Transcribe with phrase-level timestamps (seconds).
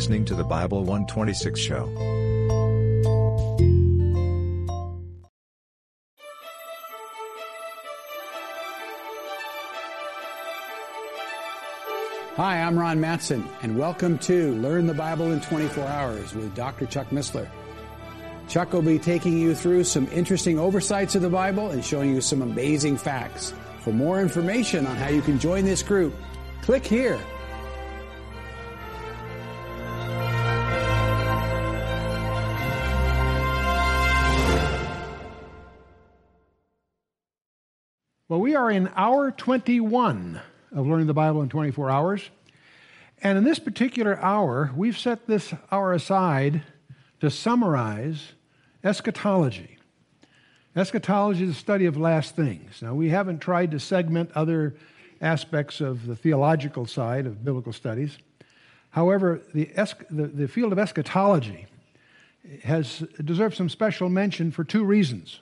[0.00, 1.84] listening to the Bible 126 show.
[12.36, 16.86] Hi, I'm Ron Matson, and welcome to Learn the Bible in 24 Hours with Dr.
[16.86, 17.46] Chuck Missler.
[18.48, 22.22] Chuck will be taking you through some interesting oversights of the Bible and showing you
[22.22, 23.52] some amazing facts.
[23.80, 26.14] For more information on how you can join this group,
[26.62, 27.20] click here.
[38.40, 40.40] We are in hour 21
[40.72, 42.30] of learning the Bible in 24 hours.
[43.22, 46.62] And in this particular hour, we've set this hour aside
[47.20, 48.32] to summarize
[48.82, 49.76] eschatology.
[50.74, 52.80] Eschatology is the study of last things.
[52.80, 54.74] Now, we haven't tried to segment other
[55.20, 58.16] aspects of the theological side of biblical studies.
[58.88, 61.66] However, the, es- the, the field of eschatology
[62.62, 65.40] has deserved some special mention for two reasons.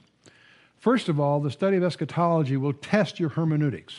[0.79, 3.95] First of all, the study of eschatology will test your hermeneutics.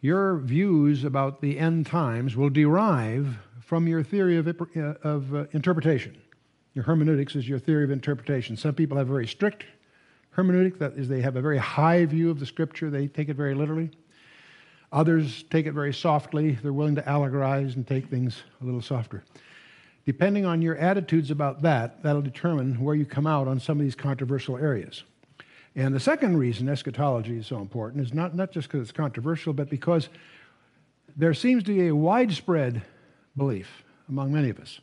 [0.00, 5.46] Your views about the end times will derive from your theory of, uh, of uh,
[5.52, 6.16] interpretation.
[6.74, 8.56] Your hermeneutics is your theory of interpretation.
[8.56, 9.64] Some people have a very strict
[10.36, 13.36] hermeneutic, that is, they have a very high view of the scripture, they take it
[13.36, 13.90] very literally.
[14.92, 19.24] Others take it very softly, they're willing to allegorize and take things a little softer.
[20.06, 23.84] Depending on your attitudes about that, that'll determine where you come out on some of
[23.84, 25.04] these controversial areas.
[25.76, 29.52] And the second reason eschatology is so important is not, not just because it's controversial,
[29.52, 30.08] but because
[31.16, 32.82] there seems to be a widespread
[33.36, 34.80] belief among many of us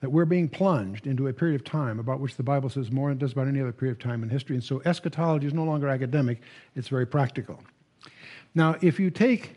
[0.00, 3.08] that we're being plunged into a period of time about which the Bible says more
[3.08, 4.54] than it does about any other period of time in history.
[4.54, 6.40] And so eschatology is no longer academic,
[6.76, 7.60] it's very practical.
[8.54, 9.56] Now, if you take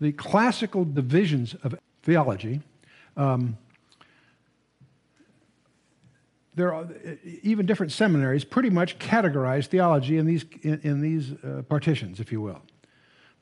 [0.00, 2.60] the classical divisions of theology,
[3.16, 3.56] um,
[6.58, 6.88] there are
[7.42, 12.32] even different seminaries pretty much categorize theology in these, in, in these uh, partitions, if
[12.32, 12.60] you will.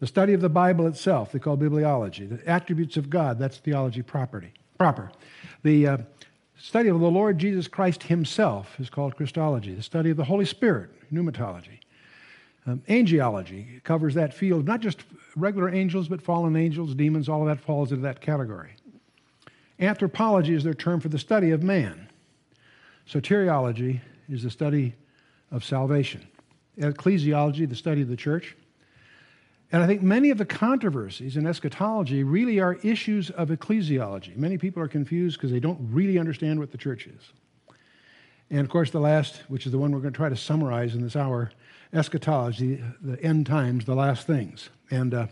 [0.00, 2.28] The study of the Bible itself, they call bibliology.
[2.28, 5.10] The attributes of God, that's theology property, proper.
[5.62, 5.98] The uh,
[6.58, 9.72] study of the Lord Jesus Christ himself is called Christology.
[9.72, 11.78] The study of the Holy Spirit, pneumatology.
[12.66, 15.04] Um, angelology covers that field, not just
[15.36, 18.72] regular angels, but fallen angels, demons, all of that falls into that category.
[19.80, 22.05] Anthropology is their term for the study of man.
[23.08, 24.94] Soteriology is the study
[25.50, 26.26] of salvation.
[26.78, 28.56] Ecclesiology, the study of the church.
[29.72, 34.36] And I think many of the controversies in eschatology really are issues of ecclesiology.
[34.36, 37.32] Many people are confused because they don't really understand what the church is.
[38.50, 40.94] And of course, the last, which is the one we're going to try to summarize
[40.94, 41.50] in this hour,
[41.92, 44.70] eschatology, the end times, the last things.
[44.90, 45.26] And uh,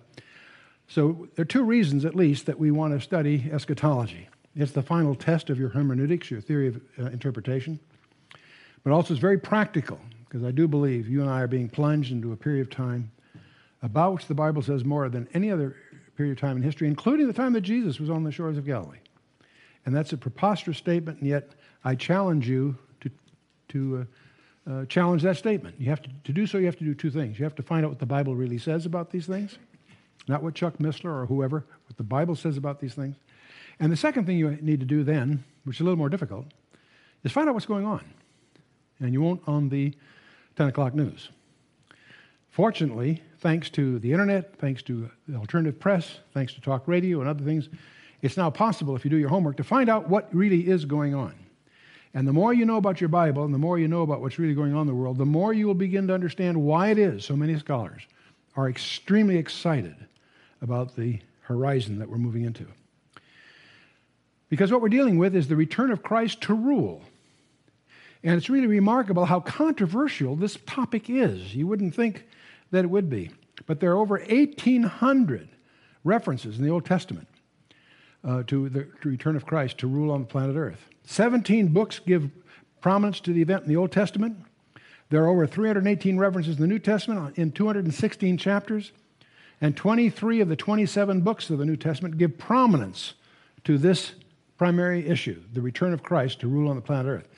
[0.89, 4.29] so there are two reasons, at least, that we want to study eschatology.
[4.57, 7.81] It's the final test of your hermeneutics, your theory of uh, interpretation,
[8.85, 12.13] but also it's very practical because I do believe you and I are being plunged
[12.13, 13.11] into a period of time
[13.83, 15.77] about which the Bible says more than any other
[16.17, 18.65] period of time in history, including the time that Jesus was on the shores of
[18.65, 18.99] Galilee.
[19.87, 21.51] And that's a preposterous statement, and yet
[21.85, 23.11] I challenge you to,
[23.69, 24.07] to
[24.67, 25.77] uh, uh, challenge that statement.
[25.79, 27.39] You have to, to do so, you have to do two things.
[27.39, 29.59] You have to find out what the Bible really says about these things,
[30.27, 33.17] not what Chuck Missler or whoever, what the Bible says about these things.
[33.81, 36.47] And the second thing you need to do then, which is a little more difficult,
[37.23, 38.05] is find out what's going on.
[39.01, 39.95] And you won't on the
[40.57, 41.31] 10 o'clock news.
[42.51, 47.29] Fortunately, thanks to the internet, thanks to the alternative press, thanks to talk radio and
[47.29, 47.69] other things,
[48.23, 51.15] it's now possible, if you do your homework, to find out what really is going
[51.15, 51.35] on.
[52.15, 54.39] And the more you know about your Bible and the more you know about what's
[54.39, 56.99] really going on in the world, the more you will begin to understand why it
[56.99, 58.03] is so many scholars
[58.57, 59.97] are extremely excited
[60.63, 62.67] about the horizon that we're moving into.
[64.55, 67.03] Because what we're dealing with is the return of Christ to rule.
[68.23, 71.57] And it's really remarkable how controversial this topic is.
[71.57, 72.25] You wouldn't think
[72.71, 73.33] that it would be.
[73.67, 75.49] But there are over 1,800
[76.05, 77.27] references in the Old Testament
[78.23, 80.89] uh, to the to return of Christ to rule on the planet Earth.
[81.03, 82.31] 17 books give
[82.81, 84.37] prominence to the event in the Old Testament.
[85.11, 88.93] There are over 318 references in the New Testament in 216 chapters.
[89.61, 93.15] And 23 of the 27 books of the New Testament give prominence
[93.65, 94.13] to this
[94.59, 97.29] primary issue the return of Christ to rule on the planet Earth.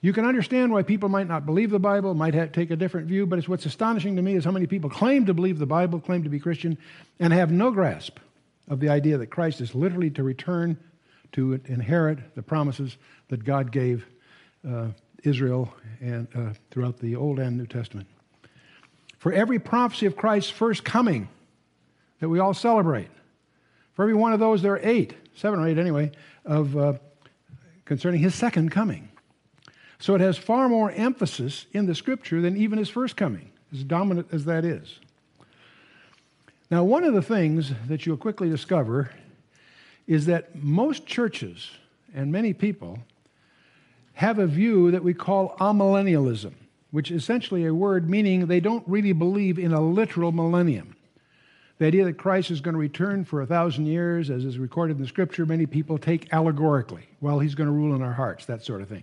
[0.00, 3.08] You can understand why people might not believe the Bible, might have, take a different
[3.08, 5.66] view, but it's what's astonishing to me is how many people claim to believe the
[5.66, 6.78] Bible, claim to be Christian,
[7.18, 8.18] and have no grasp
[8.68, 10.78] of the idea that Christ is literally to return
[11.32, 12.96] to inherit the promises
[13.28, 14.06] that God gave
[14.68, 14.88] uh,
[15.22, 18.08] Israel and uh, throughout the Old and New Testament.
[19.18, 21.28] For every prophecy of Christ's first coming
[22.20, 23.08] that we all celebrate,
[24.00, 26.10] For every one of those, there are eight, seven or eight anyway,
[26.46, 26.94] of uh,
[27.84, 29.10] concerning his second coming.
[29.98, 33.84] So it has far more emphasis in the scripture than even his first coming, as
[33.84, 35.00] dominant as that is.
[36.70, 39.10] Now, one of the things that you'll quickly discover
[40.06, 41.70] is that most churches
[42.14, 43.00] and many people
[44.14, 46.54] have a view that we call amillennialism,
[46.90, 50.96] which is essentially a word meaning they don't really believe in a literal millennium.
[51.80, 54.98] The idea that Christ is going to return for a thousand years, as is recorded
[54.98, 57.08] in the scripture, many people take allegorically.
[57.22, 59.02] Well, he's going to rule in our hearts, that sort of thing.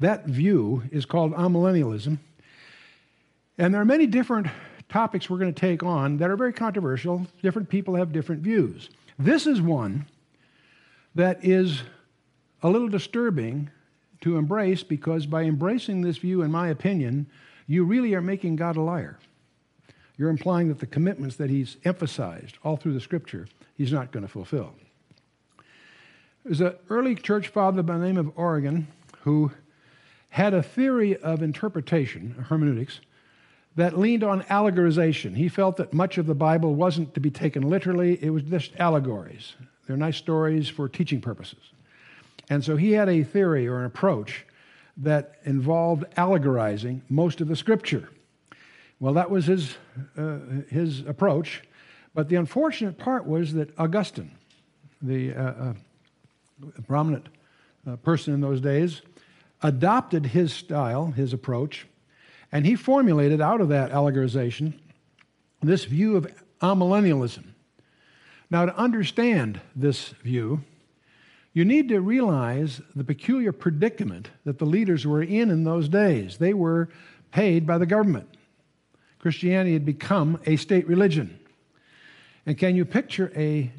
[0.00, 2.18] That view is called amillennialism.
[3.56, 4.48] And there are many different
[4.88, 7.24] topics we're going to take on that are very controversial.
[7.40, 8.90] Different people have different views.
[9.16, 10.06] This is one
[11.14, 11.82] that is
[12.64, 13.70] a little disturbing
[14.22, 17.28] to embrace because by embracing this view, in my opinion,
[17.68, 19.20] you really are making God a liar.
[20.18, 24.24] You're implying that the commitments that he's emphasized all through the scripture, he's not going
[24.24, 24.72] to fulfill.
[26.44, 28.86] There's an early church father by the name of Origen
[29.22, 29.50] who
[30.30, 33.00] had a theory of interpretation, hermeneutics,
[33.74, 35.36] that leaned on allegorization.
[35.36, 38.76] He felt that much of the Bible wasn't to be taken literally, it was just
[38.76, 39.54] allegories.
[39.86, 41.58] They're nice stories for teaching purposes.
[42.48, 44.46] And so he had a theory or an approach
[44.96, 48.08] that involved allegorizing most of the scripture.
[48.98, 49.76] Well, that was his,
[50.16, 50.38] uh,
[50.68, 51.62] his approach.
[52.14, 54.30] But the unfortunate part was that Augustine,
[55.02, 55.74] the uh, uh,
[56.86, 57.28] prominent
[57.86, 59.02] uh, person in those days,
[59.62, 61.86] adopted his style, his approach,
[62.50, 64.74] and he formulated out of that allegorization
[65.62, 66.26] this view of
[66.60, 67.44] amillennialism.
[68.50, 70.62] Now, to understand this view,
[71.52, 76.38] you need to realize the peculiar predicament that the leaders were in in those days.
[76.38, 76.88] They were
[77.32, 78.28] paid by the government.
[79.26, 81.36] Christianity had become a state religion.
[82.46, 83.72] And can you picture a,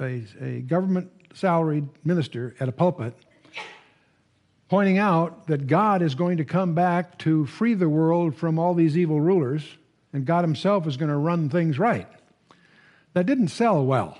[0.00, 3.14] a, a government salaried minister at a pulpit
[4.68, 8.74] pointing out that God is going to come back to free the world from all
[8.74, 9.62] these evil rulers,
[10.12, 12.08] and God Himself is going to run things right?
[13.12, 14.18] That didn't sell well.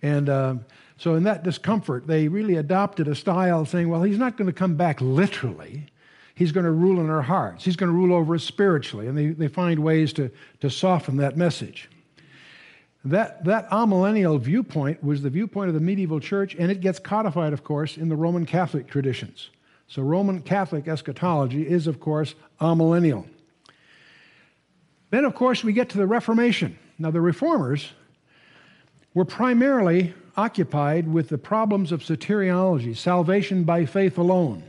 [0.00, 0.54] And uh,
[0.96, 4.54] so, in that discomfort, they really adopted a style saying, well, He's not going to
[4.54, 5.88] come back literally.
[6.34, 7.64] He's going to rule in our hearts.
[7.64, 9.06] He's going to rule over us spiritually.
[9.06, 10.30] And they, they find ways to,
[10.60, 11.90] to soften that message.
[13.04, 17.52] That, that amillennial viewpoint was the viewpoint of the medieval church, and it gets codified,
[17.52, 19.50] of course, in the Roman Catholic traditions.
[19.88, 23.26] So, Roman Catholic eschatology is, of course, amillennial.
[25.10, 26.78] Then, of course, we get to the Reformation.
[26.98, 27.90] Now, the reformers
[29.14, 34.62] were primarily occupied with the problems of soteriology, salvation by faith alone.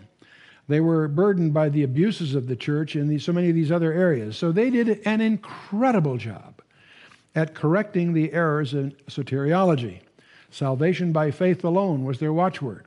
[0.68, 3.72] They were burdened by the abuses of the church in these, so many of these
[3.72, 4.38] other areas.
[4.38, 6.62] So they did an incredible job
[7.36, 10.00] at correcting the errors in soteriology.
[10.52, 12.86] Salvation by faith alone was their watchword.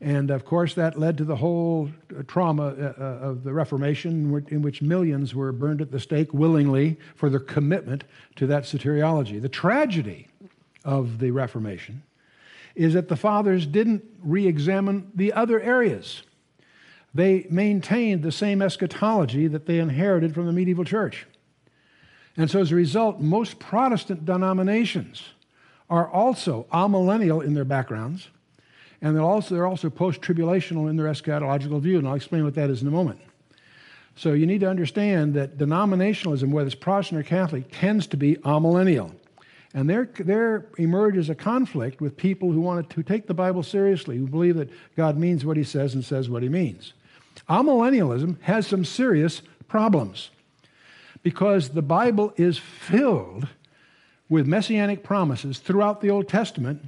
[0.00, 1.90] And of course, that led to the whole
[2.28, 6.96] trauma uh, uh, of the Reformation, in which millions were burned at the stake willingly
[7.16, 8.04] for their commitment
[8.36, 9.42] to that soteriology.
[9.42, 10.28] The tragedy
[10.84, 12.04] of the Reformation
[12.76, 16.22] is that the fathers didn't re examine the other areas
[17.18, 21.26] they maintained the same eschatology that they inherited from the medieval church.
[22.36, 25.24] And so, as a result, most Protestant denominations
[25.90, 28.28] are also amillennial in their backgrounds,
[29.02, 32.54] and they're also, they're also post tribulational in their eschatological view, and I'll explain what
[32.54, 33.18] that is in a moment.
[34.14, 38.36] So, you need to understand that denominationalism, whether it's Protestant or Catholic, tends to be
[38.36, 39.12] amillennial.
[39.74, 44.16] And there, there emerges a conflict with people who want to take the Bible seriously,
[44.18, 46.92] who believe that God means what he says and says what he means.
[47.48, 50.30] Amillennialism has some serious problems
[51.22, 53.48] because the Bible is filled
[54.28, 56.86] with messianic promises throughout the Old Testament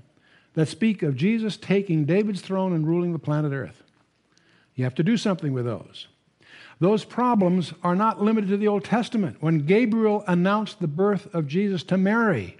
[0.55, 3.83] that speak of Jesus taking David's throne and ruling the planet Earth.
[4.75, 6.09] You have to do something with those.
[6.81, 9.37] Those problems are not limited to the Old Testament.
[9.41, 12.57] When Gabriel announced the birth of Jesus to Mary,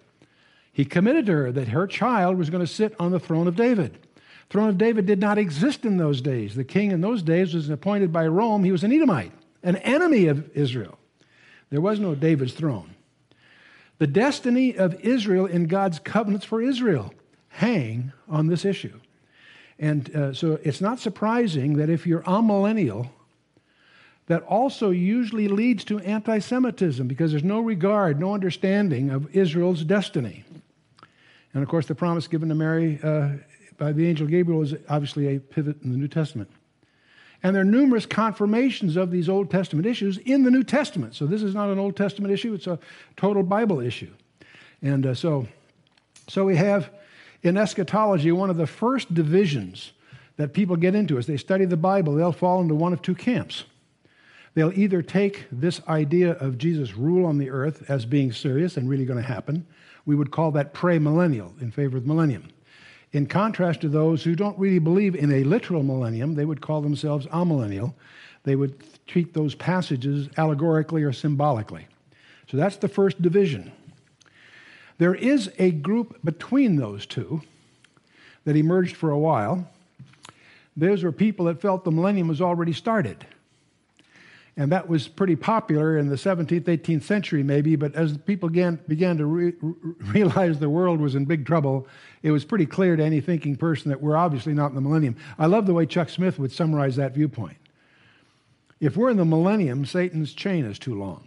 [0.73, 3.57] he committed to her that her child was going to sit on the throne of
[3.57, 3.99] David
[4.51, 6.55] throne of David did not exist in those days.
[6.55, 8.65] The king in those days was appointed by Rome.
[8.65, 10.99] He was an Edomite, an enemy of Israel.
[11.71, 12.95] There was no David's throne.
[13.99, 17.15] The destiny of Israel in God's covenants for Israel
[17.49, 18.99] hang on this issue.
[19.79, 23.09] And uh, so it's not surprising that if you're amillennial,
[24.27, 29.85] that also usually leads to anti Semitism because there's no regard, no understanding of Israel's
[29.85, 30.45] destiny.
[31.53, 33.31] And of course, the promise given to Mary uh,
[33.81, 36.51] by the angel Gabriel is obviously a pivot in the New Testament.
[37.43, 41.15] And there are numerous confirmations of these Old Testament issues in the New Testament.
[41.15, 42.79] So this is not an Old Testament issue, it's a
[43.17, 44.11] total Bible issue.
[44.83, 45.49] And uh, so
[46.29, 46.91] So we have
[47.43, 49.93] in eschatology one of the first divisions
[50.37, 52.15] that people get into as they study the Bible.
[52.15, 53.65] They'll fall into one of two camps.
[54.55, 58.89] They'll either take this idea of Jesus' rule on the earth as being serious and
[58.89, 59.67] really going to happen.
[60.07, 62.49] We would call that premillennial in favor of millennium.
[63.13, 66.81] In contrast to those who don't really believe in a literal millennium, they would call
[66.81, 67.95] themselves amillennial.
[68.45, 71.87] They would treat those passages allegorically or symbolically.
[72.49, 73.73] So that's the first division.
[74.99, 77.43] There is a group between those two
[78.45, 79.69] that emerged for a while.
[80.77, 83.27] Those were people that felt the millennium was already started.
[84.61, 88.79] And that was pretty popular in the 17th, 18th century, maybe, but as people began,
[88.87, 89.55] began to re-
[90.13, 91.89] realize the world was in big trouble,
[92.23, 95.17] it was pretty clear to any thinking person that we're obviously not in the millennium.
[95.39, 97.57] I love the way Chuck Smith would summarize that viewpoint.
[98.81, 101.27] If we're in the millennium, Satan's chain is too long.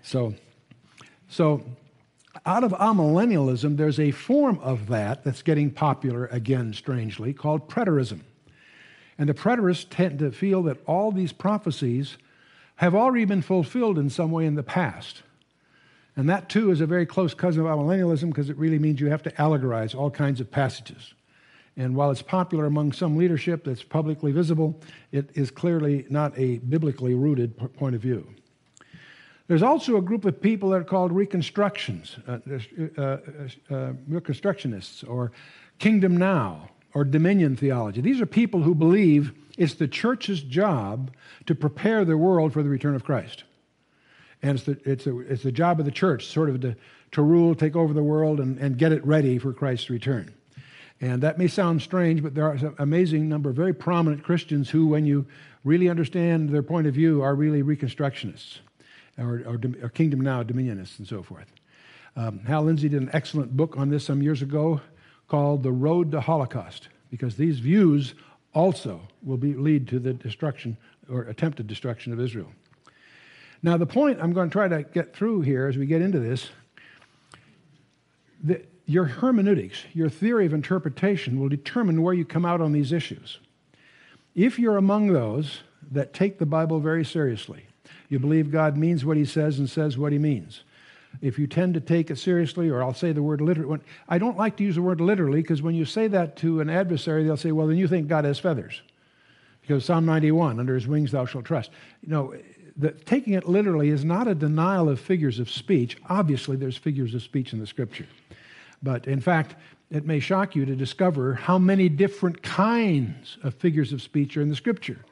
[0.00, 0.34] So,
[1.28, 1.62] so
[2.46, 8.20] out of amillennialism, there's a form of that that's getting popular again, strangely, called preterism.
[9.18, 12.16] And the preterists tend to feel that all these prophecies
[12.76, 15.22] have already been fulfilled in some way in the past.
[16.16, 19.08] And that, too, is a very close cousin of amillennialism because it really means you
[19.08, 21.14] have to allegorize all kinds of passages.
[21.76, 24.78] And while it's popular among some leadership that's publicly visible,
[25.10, 28.26] it is clearly not a biblically rooted point of view.
[29.48, 35.08] There's also a group of people that are called reconstructions, uh, uh, uh, uh reconstructionists,
[35.08, 35.32] or
[35.78, 38.00] kingdom now, or dominion theology.
[38.00, 41.10] These are people who believe it's the church's job
[41.46, 43.44] to prepare the world for the return of Christ.
[44.42, 46.76] And it's the, it's the, it's the job of the church, sort of to,
[47.12, 50.32] to rule, take over the world, and, and get it ready for Christ's return.
[51.00, 54.70] And that may sound strange, but there are an amazing number of very prominent Christians
[54.70, 55.26] who, when you
[55.64, 58.58] really understand their point of view, are really Reconstructionists
[59.18, 61.52] or, or, or Kingdom Now Dominionists and so forth.
[62.16, 64.80] Um, Hal Lindsey did an excellent book on this some years ago
[65.32, 68.12] called The Road to Holocaust, because these views
[68.52, 70.76] also will be, lead to the destruction
[71.08, 72.52] or attempted destruction of Israel.
[73.62, 76.20] Now, the point I'm going to try to get through here as we get into
[76.20, 76.50] this,
[78.44, 82.92] the, your hermeneutics, your theory of interpretation, will determine where you come out on these
[82.92, 83.38] issues.
[84.34, 85.62] If you're among those
[85.92, 87.64] that take the Bible very seriously,
[88.10, 90.62] you believe God means what he says and says what he means
[91.20, 94.36] if you tend to take it seriously, or I'll say the word literally, I don't
[94.36, 97.36] like to use the word literally because when you say that to an adversary, they'll
[97.36, 98.82] say, well, then you think God has feathers.
[99.60, 101.70] Because Psalm 91, under his wings thou shalt trust.
[102.02, 102.34] You know,
[102.76, 105.96] the, taking it literally is not a denial of figures of speech.
[106.08, 108.06] Obviously, there's figures of speech in the scripture.
[108.82, 109.54] But in fact,
[109.90, 114.42] it may shock you to discover how many different kinds of figures of speech are
[114.42, 115.04] in the scripture.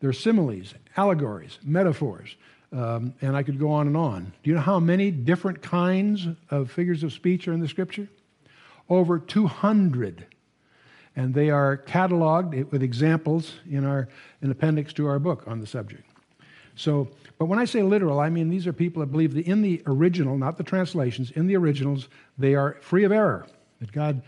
[0.00, 2.36] There are similes, allegories, metaphors,
[2.72, 4.32] um, and I could go on and on.
[4.42, 8.08] Do you know how many different kinds of figures of speech are in the scripture?
[8.88, 10.26] Over 200.
[11.16, 14.08] And they are cataloged with examples in our
[14.42, 16.04] in appendix to our book on the subject.
[16.76, 19.60] So, but when I say literal, I mean these are people that believe that in
[19.60, 22.08] the original, not the translations, in the originals,
[22.38, 23.46] they are free of error.
[23.80, 24.22] That God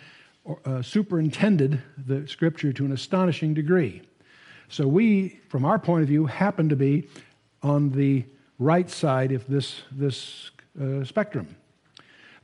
[0.65, 4.03] uh, superintended the scripture to an astonishing degree.
[4.69, 7.09] So we, from our point of view, happen to be
[7.63, 8.25] on the
[8.63, 10.51] right side of this, this
[10.81, 11.57] uh, spectrum.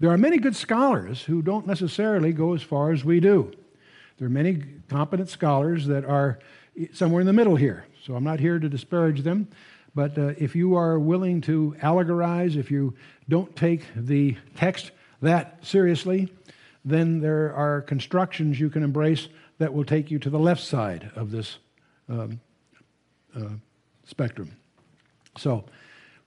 [0.00, 3.52] There are many good scholars who don't necessarily go as far as we do.
[4.18, 6.38] There are many competent scholars that are
[6.92, 7.86] somewhere in the middle here.
[8.04, 9.48] So I'm not here to disparage them.
[9.94, 12.94] But uh, if you are willing to allegorize, if you
[13.28, 16.32] don't take the text that seriously,
[16.84, 21.10] then there are constructions you can embrace that will take you to the left side
[21.16, 21.58] of this
[22.08, 22.40] um,
[23.36, 23.48] uh,
[24.04, 24.56] spectrum.
[25.36, 25.64] So,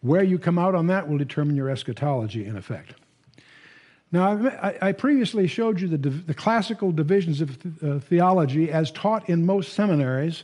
[0.02, 2.96] where you come out on that will determine your eschatology, in effect.
[4.12, 4.46] Now,
[4.82, 9.46] I, previously showed you the, the classical divisions of th- uh, theology as taught in
[9.46, 10.44] most seminaries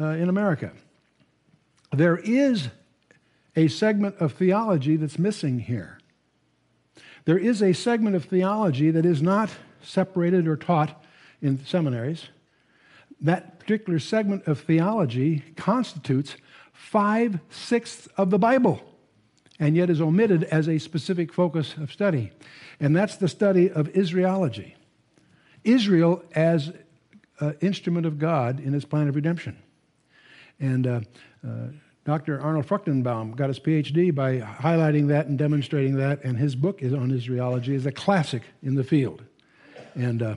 [0.00, 0.72] uh, in America.
[1.92, 2.68] There is
[3.54, 5.98] a segment of theology that's missing here.
[7.26, 9.50] There is a segment of theology that is not
[9.82, 11.04] separated or taught
[11.42, 12.28] in seminaries.
[13.20, 16.36] That particular segment of theology constitutes
[16.72, 18.80] five sixths of the Bible
[19.62, 22.32] and yet is omitted as a specific focus of study.
[22.80, 24.74] And that's the study of Israelology.
[25.62, 26.72] Israel as
[27.38, 29.56] an instrument of God in his plan of redemption.
[30.58, 31.00] And uh,
[31.46, 31.66] uh,
[32.04, 32.40] Dr.
[32.40, 37.12] Arnold Fruchtenbaum got his PhD by highlighting that and demonstrating that, and his book on
[37.12, 39.22] Israelology is a classic in the field.
[39.94, 40.34] And uh,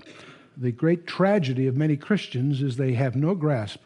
[0.56, 3.82] the great tragedy of many Christians is they have no grasp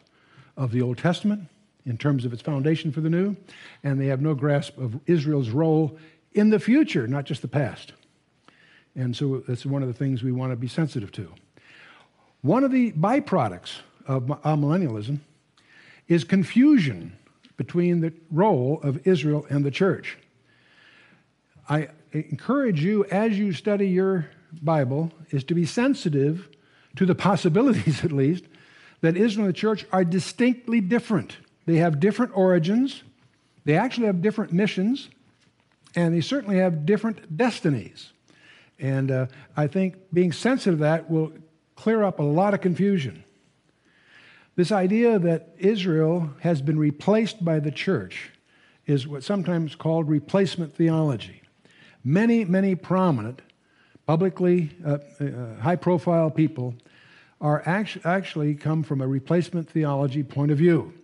[0.54, 1.48] of the Old Testament
[1.86, 3.36] in terms of its foundation for the new,
[3.82, 5.98] and they have no grasp of Israel's role
[6.32, 7.92] in the future, not just the past.
[8.94, 11.32] And so that's one of the things we want to be sensitive to.
[12.42, 15.20] One of the byproducts of uh, millennialism
[16.08, 17.16] is confusion
[17.56, 20.18] between the role of Israel and the church.
[21.68, 24.28] I encourage you, as you study your
[24.62, 26.48] Bible, is to be sensitive
[26.96, 28.44] to the possibilities, at least,
[29.02, 31.36] that Israel and the church are distinctly different.
[31.70, 33.04] They have different origins,
[33.64, 35.08] they actually have different missions,
[35.94, 38.12] and they certainly have different destinies.
[38.80, 41.32] And uh, I think being sensitive to that will
[41.76, 43.22] clear up a lot of confusion.
[44.56, 48.30] This idea that Israel has been replaced by the church
[48.86, 51.40] is what's sometimes called replacement theology.
[52.02, 53.42] Many, many prominent,
[54.06, 56.74] publicly uh, uh, high profile people
[57.40, 60.94] are actu- actually come from a replacement theology point of view.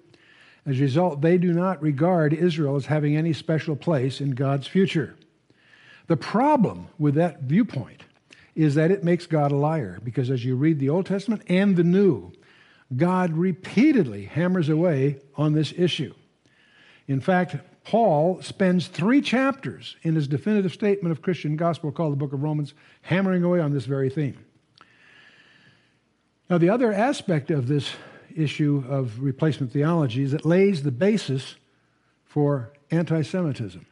[0.66, 4.66] As a result, they do not regard Israel as having any special place in God's
[4.66, 5.14] future.
[6.08, 8.02] The problem with that viewpoint
[8.56, 11.76] is that it makes God a liar, because as you read the Old Testament and
[11.76, 12.32] the New,
[12.96, 16.14] God repeatedly hammers away on this issue.
[17.06, 22.16] In fact, Paul spends three chapters in his definitive statement of Christian gospel called the
[22.16, 24.44] book of Romans, hammering away on this very theme.
[26.50, 27.90] Now, the other aspect of this
[28.36, 31.56] issue of replacement theology is it lays the basis
[32.24, 33.86] for anti Semitism.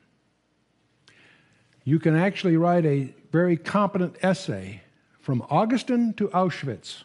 [1.84, 4.82] You can actually write a very competent essay
[5.20, 7.02] from Augustine to Auschwitz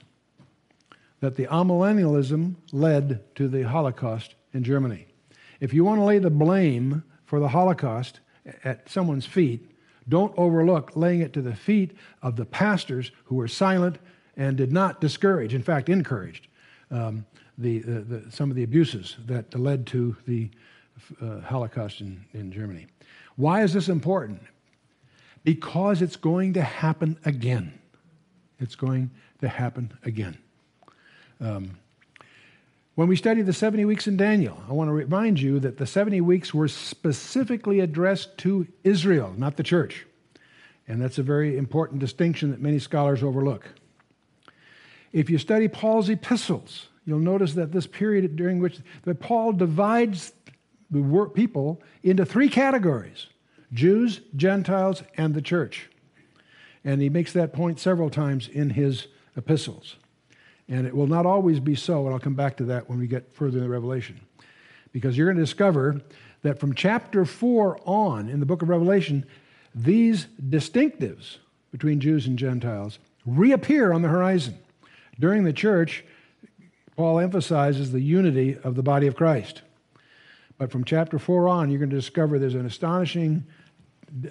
[1.22, 5.08] that the amillennialism led to the Holocaust in Germany.
[5.60, 8.20] If you want to lay the blame for the Holocaust
[8.64, 9.70] at someone's feet,
[10.08, 11.92] don't overlook laying it to the feet
[12.22, 13.98] of the pastors who were silent
[14.38, 16.49] and did not discourage, in fact, encouraged
[16.92, 17.26] um,
[17.58, 20.50] the, the, the, some of the abuses that led to the
[21.22, 22.88] uh, Holocaust in, in Germany.
[23.36, 24.42] Why is this important?
[25.44, 27.80] Because it's going to happen again.
[28.60, 30.38] It's going to happen again.
[31.40, 31.78] Um,
[32.96, 35.86] when we study the 70 weeks in Daniel, I want to remind you that the
[35.86, 40.06] 70 weeks were specifically addressed to Israel, not the church.
[40.86, 43.70] And that's a very important distinction that many scholars overlook.
[45.14, 50.34] If you study Paul's epistles, you'll notice that this period during which that Paul divides
[50.92, 53.28] the people into three categories
[53.72, 55.90] Jews, Gentiles, and the church.
[56.84, 59.96] And he makes that point several times in his epistles.
[60.68, 63.08] And it will not always be so, and I'll come back to that when we
[63.08, 64.20] get further in the Revelation.
[64.92, 66.02] Because you're going to discover
[66.42, 69.26] that from chapter 4 on in the book of Revelation,
[69.76, 71.38] these distinctives
[71.72, 74.58] between Jews and Gentiles reappear on the horizon.
[75.20, 76.04] During the church,
[77.00, 79.62] Paul emphasizes the unity of the body of Christ.
[80.58, 83.46] But from chapter 4 on, you're going to discover there's an astonishing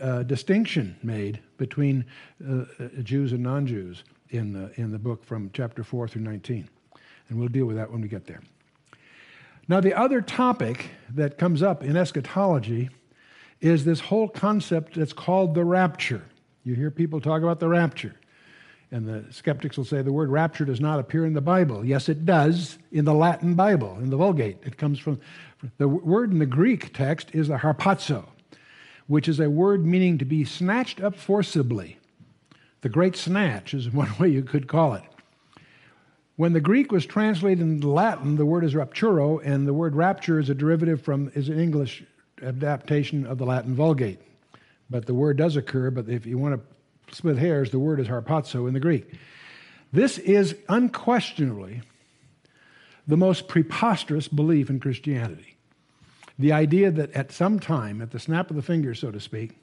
[0.02, 2.04] uh, distinction made between
[2.46, 2.64] uh,
[3.04, 6.68] Jews and non Jews in the, in the book from chapter 4 through 19.
[7.30, 8.42] And we'll deal with that when we get there.
[9.66, 12.90] Now, the other topic that comes up in eschatology
[13.62, 16.26] is this whole concept that's called the rapture.
[16.64, 18.14] You hear people talk about the rapture.
[18.90, 21.84] And the skeptics will say the word rapture does not appear in the Bible.
[21.84, 24.58] Yes, it does in the Latin Bible, in the Vulgate.
[24.64, 25.20] It comes from
[25.76, 28.24] the word in the Greek text is the harpazo,
[29.06, 31.98] which is a word meaning to be snatched up forcibly.
[32.80, 35.02] The great snatch is one way you could call it.
[36.36, 40.38] When the Greek was translated into Latin, the word is rapturo, and the word rapture
[40.38, 42.04] is a derivative from, is an English
[42.40, 44.20] adaptation of the Latin Vulgate.
[44.88, 46.77] But the word does occur, but if you want to
[47.12, 49.12] split hairs, the word is harpazo in the Greek.
[49.92, 51.82] This is unquestionably
[53.06, 55.56] the most preposterous belief in Christianity.
[56.38, 59.58] The idea that at some time, at the snap of the finger, so to speak,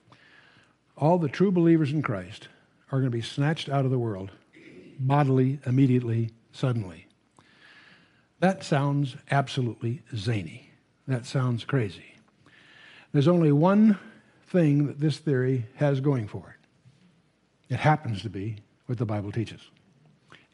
[0.98, 2.48] all the true believers in Christ
[2.92, 4.32] are going to be snatched out of the world
[5.00, 7.08] bodily, immediately, suddenly.
[8.40, 10.72] That sounds absolutely zany.
[11.08, 12.16] That sounds crazy.
[13.12, 13.98] There's only one
[14.48, 16.55] thing that this theory has going for it.
[17.70, 19.62] It happens to be what the Bible teaches.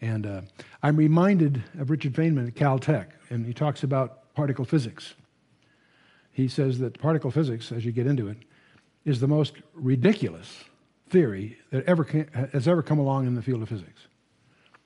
[0.01, 0.41] And uh,
[0.81, 5.13] I'm reminded of Richard Feynman at Caltech, and he talks about particle physics.
[6.31, 8.37] He says that particle physics, as you get into it,
[9.05, 10.63] is the most ridiculous
[11.09, 12.07] theory that ever
[12.53, 14.07] has ever come along in the field of physics.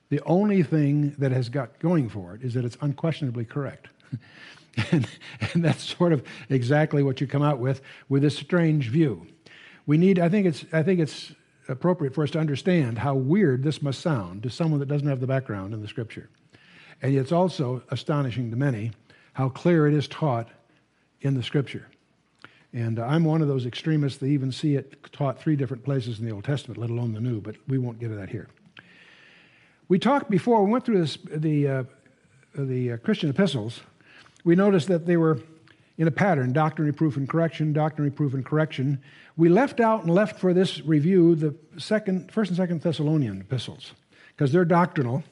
[0.09, 3.88] The only thing that has got going for it is that it's unquestionably correct.
[4.91, 5.07] and,
[5.53, 9.25] and, that's sort of exactly what you come out with with this strange view.
[9.85, 11.33] We need, I think it's, I think it's
[11.67, 15.19] appropriate for us to understand how weird this must sound to someone that doesn't have
[15.19, 16.30] the background in the scripture.
[17.01, 18.91] And yet it's also astonishing to many
[19.34, 20.49] how clear it is taught
[21.21, 21.88] in the scripture.
[22.73, 26.19] And uh, I'm one of those extremists that even see it taught three different places
[26.19, 28.47] in the Old Testament, let alone the New, but we won't get to that here.
[29.88, 31.84] We talked before, we went through this, the, uh,
[32.54, 33.82] the uh, Christian epistles,
[34.43, 35.39] we noticed that they were
[35.97, 39.01] in a pattern doctrine, reproof, and correction, doctrine, reproof, and correction.
[39.38, 43.93] We left out and left for this review the second, first and second Thessalonian epistles
[44.29, 45.23] because they're doctrinal.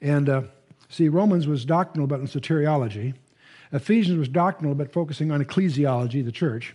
[0.00, 0.42] And uh,
[0.88, 3.14] see, Romans was doctrinal but in soteriology.
[3.72, 6.74] Ephesians was doctrinal but focusing on ecclesiology, the church.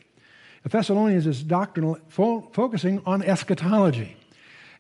[0.64, 4.16] Thessalonians is doctrinal, fo- focusing on eschatology.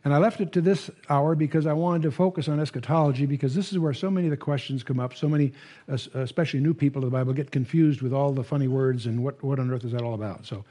[0.06, 3.56] And I left it to this hour because I wanted to focus on eschatology because
[3.56, 5.16] this is where so many of the questions come up.
[5.16, 5.54] So many,
[5.88, 9.42] especially new people to the Bible, get confused with all the funny words and what,
[9.42, 10.46] what on earth is that all about.
[10.46, 10.66] So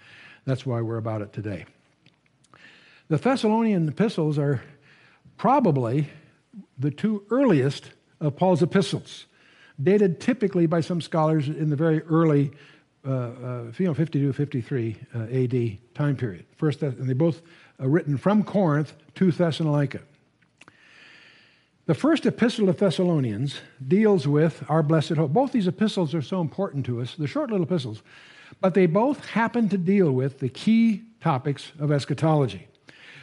[0.44, 1.64] that's why we're about it today.
[3.08, 4.62] The Thessalonian epistles are
[5.38, 6.08] probably
[6.78, 7.90] the two earliest
[8.20, 9.26] of Paul's epistles,
[9.82, 12.52] dated typically by some scholars in the very early
[13.04, 16.44] uh, uh, you know, 52, 53 uh, AD time period.
[16.56, 17.42] First, and they both
[17.82, 20.00] Uh, written from Corinth to Thessalonica.
[21.86, 25.32] The first epistle of Thessalonians deals with our blessed hope.
[25.32, 28.02] Both these epistles are so important to us, they're short little epistles,
[28.60, 32.68] but they both happen to deal with the key topics of eschatology.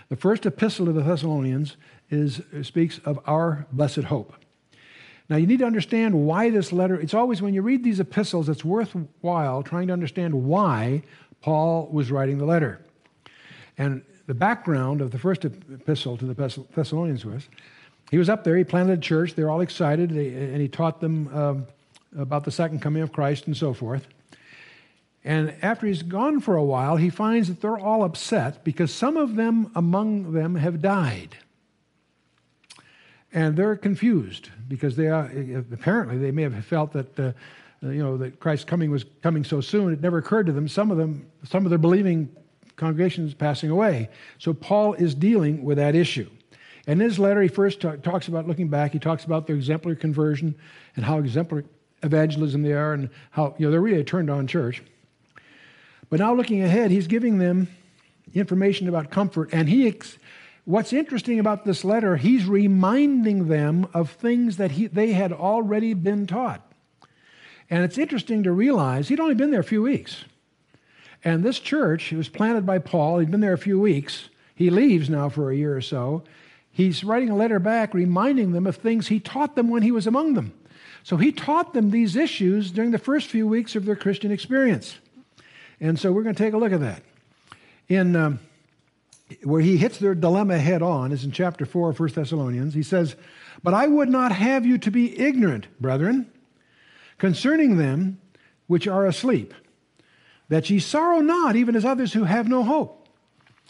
[0.09, 1.77] The first epistle of the Thessalonians
[2.09, 4.33] is, speaks of our blessed hope.
[5.29, 8.49] Now, you need to understand why this letter, it's always when you read these epistles,
[8.49, 11.03] it's worthwhile trying to understand why
[11.39, 12.81] Paul was writing the letter.
[13.77, 16.35] And the background of the first epistle to the
[16.75, 17.49] Thessalonians was
[18.11, 21.35] he was up there, he planted a church, they're all excited, and he taught them
[21.35, 21.67] um,
[22.15, 24.07] about the second coming of Christ and so forth.
[25.23, 29.17] And after he's gone for a while, he finds that they're all upset because some
[29.17, 31.35] of them among them have died.
[33.33, 35.25] And they're confused because they are,
[35.71, 37.31] apparently they may have felt that uh,
[37.81, 39.91] you know that Christ's coming was coming so soon.
[39.91, 40.67] It never occurred to them.
[40.67, 42.29] Some of them, some of their believing
[42.79, 44.09] congregations passing away.
[44.39, 46.29] So Paul is dealing with that issue.
[46.87, 48.93] And in his letter, he first talk, talks about looking back.
[48.93, 50.55] He talks about their exemplary conversion
[50.95, 51.65] and how exemplary
[52.01, 54.81] evangelism they are, and how you know they're really a turned on church.
[56.09, 57.67] But now looking ahead, he's giving them
[58.33, 60.17] information about comfort, and he ex-
[60.69, 65.95] What's interesting about this letter, he's reminding them of things that he, they had already
[65.95, 66.61] been taught.
[67.71, 70.25] And it's interesting to realize he'd only been there a few weeks.
[71.23, 74.29] And this church, it was planted by Paul, he'd been there a few weeks.
[74.55, 76.23] He leaves now for a year or so.
[76.71, 80.07] He's writing a letter back reminding them of things he taught them when he was
[80.07, 80.53] among them.
[81.03, 84.97] So he taught them these issues during the first few weeks of their Christian experience.
[85.79, 87.03] And so we're going to take a look at that.
[87.87, 88.15] In.
[88.15, 88.39] Um,
[89.43, 92.73] where he hits their dilemma head on is in chapter 4 of 1 Thessalonians.
[92.73, 93.15] He says,
[93.63, 96.31] But I would not have you to be ignorant, brethren,
[97.17, 98.19] concerning them
[98.67, 99.53] which are asleep,
[100.49, 103.07] that ye sorrow not, even as others who have no hope.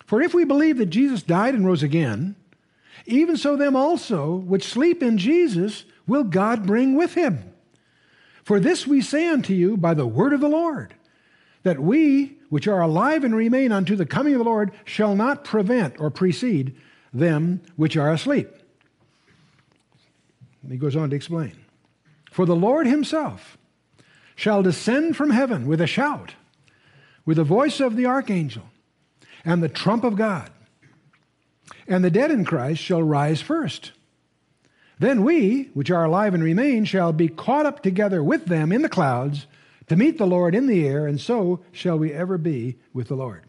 [0.05, 2.35] For if we believe that Jesus died and rose again,
[3.05, 7.53] even so them also which sleep in Jesus will God bring with him.
[8.43, 10.95] For this we say unto you by the word of the Lord,
[11.63, 15.43] that we which are alive and remain unto the coming of the Lord shall not
[15.43, 16.75] prevent or precede
[17.13, 18.49] them which are asleep.
[20.63, 21.53] And he goes on to explain.
[22.31, 23.57] For the Lord himself
[24.35, 26.33] shall descend from heaven with a shout,
[27.29, 28.63] with the voice of the archangel,
[29.45, 30.49] and the trump of God.
[31.87, 33.91] And the dead in Christ shall rise first.
[34.97, 38.81] Then we, which are alive and remain, shall be caught up together with them in
[38.81, 39.45] the clouds
[39.89, 43.15] to meet the Lord in the air, and so shall we ever be with the
[43.15, 43.43] Lord.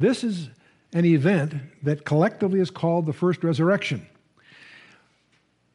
[0.00, 0.48] This is
[0.92, 4.04] an event that collectively is called the first resurrection.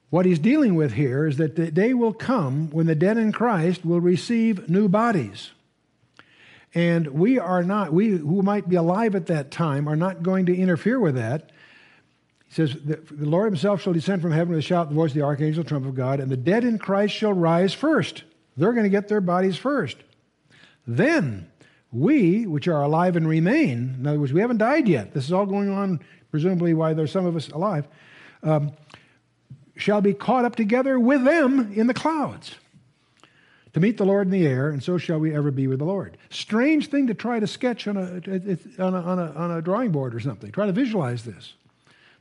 [0.09, 3.31] What he's dealing with here is that the day will come when the dead in
[3.31, 5.51] Christ will receive new bodies.
[6.73, 10.45] And we are not, we who might be alive at that time, are not going
[10.45, 11.51] to interfere with that.
[12.47, 15.15] He says, The Lord himself shall descend from heaven with a shout, the voice of
[15.15, 18.23] the archangel, trump of God, and the dead in Christ shall rise first.
[18.55, 19.97] They're going to get their bodies first.
[20.87, 21.49] Then
[21.91, 25.13] we, which are alive and remain, in other words, we haven't died yet.
[25.13, 25.99] This is all going on,
[26.31, 27.87] presumably, why there's some of us alive,
[28.43, 28.71] um,
[29.75, 32.55] shall be caught up together with them in the clouds
[33.73, 35.85] to meet the Lord in the air, and so shall we ever be with the
[35.85, 36.17] Lord.
[36.29, 38.21] Strange thing to try to sketch on a,
[38.83, 40.51] on a, on a, on a drawing board or something.
[40.51, 41.53] Try to visualize this.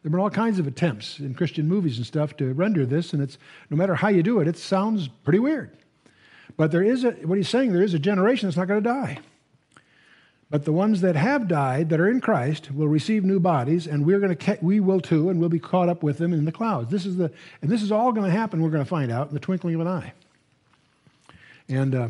[0.03, 3.13] There have been all kinds of attempts in Christian movies and stuff to render this,
[3.13, 3.37] and it's
[3.69, 5.77] no matter how you do it, it sounds pretty weird.
[6.57, 8.89] But there is a, what he's saying, there is a generation that's not going to
[8.89, 9.19] die.
[10.51, 14.05] But the ones that have died, that are in Christ, will receive new bodies, and
[14.05, 16.53] we're going to, we will too, and we'll be caught up with them in the
[16.53, 16.91] clouds.
[16.91, 17.31] This is the,
[17.63, 18.61] and this is all going to happen.
[18.61, 20.13] We're going to find out in the twinkling of an eye.
[21.71, 22.09] And uh,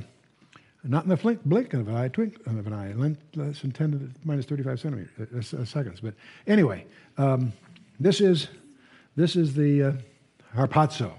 [0.84, 2.94] Not in the flink, blink of an eye, twink of an eye,
[3.34, 6.00] less than 10 to the minus 35 centimeters, uh, uh, seconds.
[6.00, 6.14] But
[6.46, 6.86] anyway,
[7.18, 7.52] um,
[8.00, 8.48] this is,
[9.16, 9.92] this is the uh,
[10.56, 11.12] harpazo,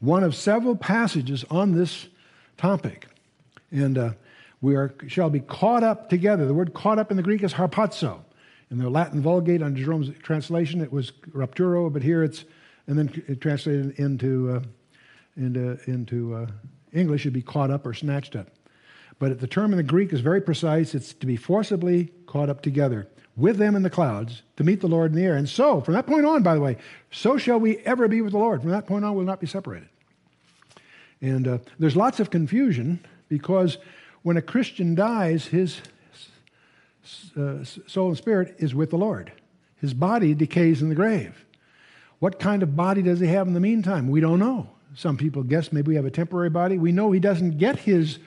[0.00, 2.06] one of several passages on this
[2.56, 3.06] topic.
[3.70, 4.10] And uh,
[4.62, 6.46] we are, shall be caught up together.
[6.46, 8.20] The word caught up in the Greek is harpazo.
[8.70, 12.46] In the Latin Vulgate, under Jerome's translation, it was rapturo, but here it's,
[12.86, 14.60] and then translated into, uh,
[15.36, 16.46] into, into uh,
[16.94, 18.48] English, it'd be caught up or snatched up.
[19.18, 20.94] But the term in the Greek is very precise.
[20.94, 24.88] It's to be forcibly caught up together with them in the clouds to meet the
[24.88, 25.36] Lord in the air.
[25.36, 26.76] And so, from that point on, by the way,
[27.10, 28.60] so shall we ever be with the Lord.
[28.60, 29.88] From that point on, we'll not be separated.
[31.20, 33.78] And uh, there's lots of confusion because
[34.22, 35.80] when a Christian dies, his
[37.36, 39.32] uh, soul and spirit is with the Lord.
[39.80, 41.44] His body decays in the grave.
[42.18, 44.08] What kind of body does he have in the meantime?
[44.08, 44.70] We don't know.
[44.94, 46.78] Some people guess maybe we have a temporary body.
[46.78, 48.18] We know he doesn't get his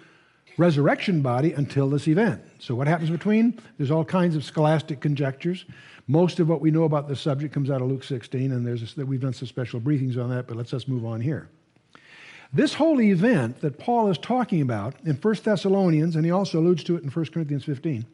[0.58, 2.42] resurrection body until this event.
[2.60, 3.60] So, what happens between?
[3.78, 5.66] There's all kinds of scholastic conjectures.
[6.08, 8.98] Most of what we know about this subject comes out of Luke 16, and there's
[8.98, 11.50] a, we've done some special briefings on that, but let's just move on here.
[12.54, 16.84] This whole event that Paul is talking about in 1 Thessalonians, and he also alludes
[16.86, 18.06] to it in 1 Corinthians 15,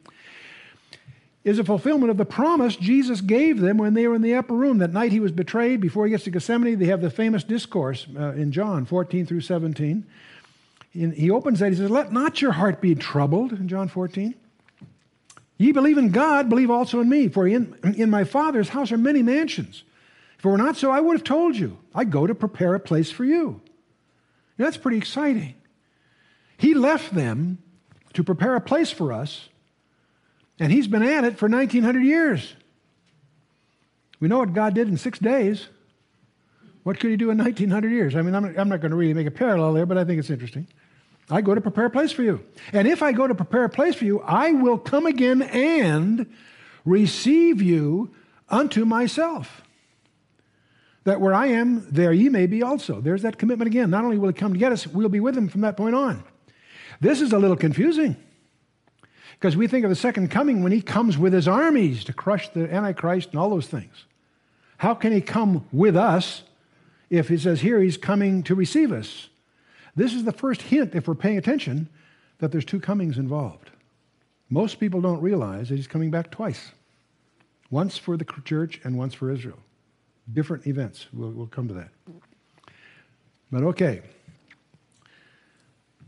[1.44, 4.54] is a fulfillment of the promise Jesus gave them when they were in the upper
[4.54, 4.78] room.
[4.78, 8.06] That night he was betrayed, before he gets to Gethsemane, they have the famous discourse
[8.16, 10.06] uh, in John 14 through 17
[10.94, 11.70] he opens that.
[11.70, 14.34] He says, Let not your heart be troubled, in John 14.
[15.58, 17.28] Ye believe in God, believe also in me.
[17.28, 19.82] For in, in my Father's house are many mansions.
[20.38, 21.78] If it were not so, I would have told you.
[21.94, 23.60] I go to prepare a place for you.
[24.56, 25.54] That's pretty exciting.
[26.56, 27.58] He left them
[28.12, 29.48] to prepare a place for us,
[30.58, 32.54] and he's been at it for 1900 years.
[34.20, 35.68] We know what God did in six days.
[36.84, 38.14] What could he do in 1900 years?
[38.14, 40.18] I mean, I'm, I'm not going to really make a parallel there, but I think
[40.18, 40.68] it's interesting.
[41.30, 42.44] I go to prepare a place for you.
[42.72, 46.30] And if I go to prepare a place for you, I will come again and
[46.84, 48.14] receive you
[48.48, 49.62] unto myself.
[51.04, 53.00] That where I am, there ye may be also.
[53.00, 53.90] There's that commitment again.
[53.90, 55.94] Not only will he come to get us, we'll be with him from that point
[55.94, 56.22] on.
[57.00, 58.16] This is a little confusing
[59.34, 62.48] because we think of the second coming when he comes with his armies to crush
[62.50, 64.06] the Antichrist and all those things.
[64.78, 66.42] How can he come with us
[67.10, 69.28] if he says here he's coming to receive us?
[69.96, 71.88] This is the first hint, if we're paying attention,
[72.38, 73.70] that there's two comings involved.
[74.50, 76.72] Most people don't realize that he's coming back twice
[77.70, 79.58] once for the church and once for Israel.
[80.32, 81.06] Different events.
[81.12, 81.90] We'll, we'll come to that.
[83.50, 84.02] But okay.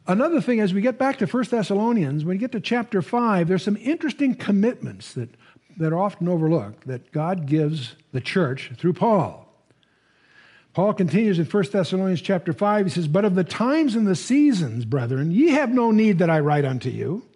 [0.08, 3.48] Another thing, as we get back to 1 Thessalonians, when we get to chapter 5,
[3.48, 5.30] there's some interesting commitments that,
[5.78, 9.42] that are often overlooked that God gives the church through Paul.
[10.74, 12.86] Paul continues in 1 Thessalonians chapter 5.
[12.86, 16.30] He says, But of the times and the seasons, brethren, ye have no need that
[16.30, 17.26] I write unto you.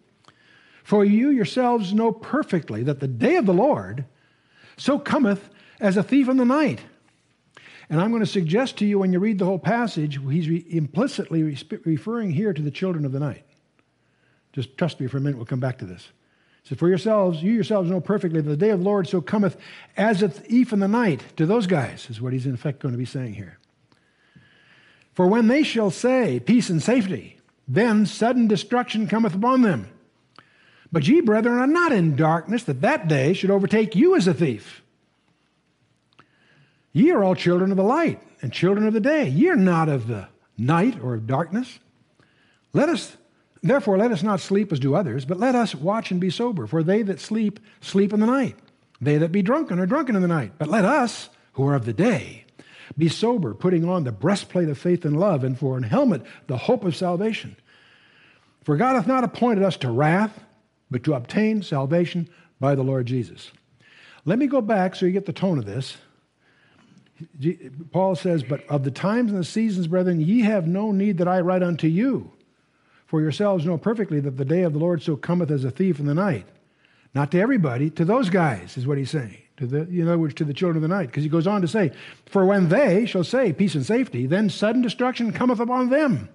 [0.84, 4.04] For you yourselves know perfectly that the day of the Lord
[4.76, 5.48] so cometh
[5.80, 6.80] as a thief in the night.
[7.90, 10.64] And I'm going to suggest to you when you read the whole passage, he's re-
[10.70, 13.44] implicitly re- referring here to the children of the night.
[14.52, 16.10] Just trust me for a minute, we'll come back to this.
[16.62, 19.20] He So for yourselves, you yourselves know perfectly that the day of the Lord so
[19.20, 19.56] cometh
[19.96, 22.92] as a thief in the night to those guys, is what he's in effect going
[22.92, 23.58] to be saying here.
[25.12, 29.88] For when they shall say peace and safety, then sudden destruction cometh upon them.
[30.92, 34.34] But ye, brethren, are not in darkness, that that day should overtake you as a
[34.34, 34.82] thief.
[36.92, 39.28] Ye are all children of the light and children of the day.
[39.28, 41.78] Ye are not of the night or of darkness.
[42.72, 43.16] Let us
[43.62, 46.66] Therefore, let us not sleep as do others, but let us watch and be sober.
[46.66, 48.56] For they that sleep, sleep in the night.
[49.00, 50.52] They that be drunken are drunken in the night.
[50.58, 52.44] But let us, who are of the day,
[52.96, 56.56] be sober, putting on the breastplate of faith and love, and for an helmet, the
[56.56, 57.56] hope of salvation.
[58.64, 60.40] For God hath not appointed us to wrath,
[60.90, 63.52] but to obtain salvation by the Lord Jesus.
[64.24, 65.96] Let me go back so you get the tone of this.
[67.92, 71.28] Paul says, But of the times and the seasons, brethren, ye have no need that
[71.28, 72.32] I write unto you.
[73.06, 75.98] For yourselves know perfectly that the day of the Lord so cometh as a thief
[75.98, 76.46] in the night.
[77.14, 79.36] Not to everybody, to those guys, is what he's saying.
[79.56, 81.08] To the, in other words, to the children of the night.
[81.08, 81.92] Because he goes on to say,
[82.26, 86.28] For when they shall say peace and safety, then sudden destruction cometh upon them.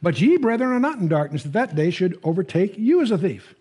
[0.00, 3.18] But ye, brethren, are not in darkness, that that day should overtake you as a
[3.18, 3.54] thief.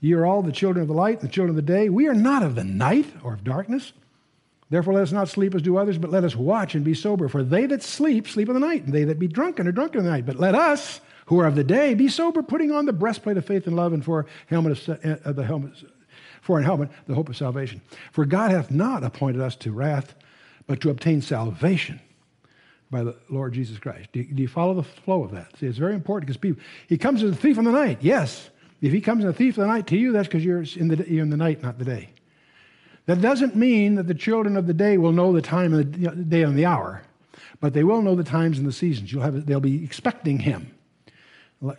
[0.00, 1.88] Ye are all the children of the light, the children of the day.
[1.88, 3.92] We are not of the night or of darkness.
[4.70, 7.28] Therefore, let us not sleep as do others, but let us watch and be sober.
[7.28, 9.98] For they that sleep, sleep in the night, and they that be drunken are drunken
[9.98, 10.26] in the night.
[10.26, 13.44] But let us, who are of the day, be sober, putting on the breastplate of
[13.44, 15.72] faith and love, and for helmet of, uh, the helmet,
[16.40, 17.80] for an helmet the hope of salvation.
[18.12, 20.14] For God hath not appointed us to wrath,
[20.68, 21.98] but to obtain salvation
[22.92, 24.10] by the Lord Jesus Christ.
[24.12, 25.56] Do you, do you follow the flow of that?
[25.58, 27.98] See, it's very important because people, he comes as a thief in the night.
[28.02, 28.50] Yes.
[28.80, 30.88] If he comes as a thief in the night to you, that's because you're in
[30.88, 32.10] the, you're in the night, not the day.
[33.06, 36.10] That doesn't mean that the children of the day will know the time of the
[36.10, 37.02] day and the hour,
[37.60, 39.12] but they will know the times and the seasons.
[39.12, 40.72] You'll have, they'll be expecting him.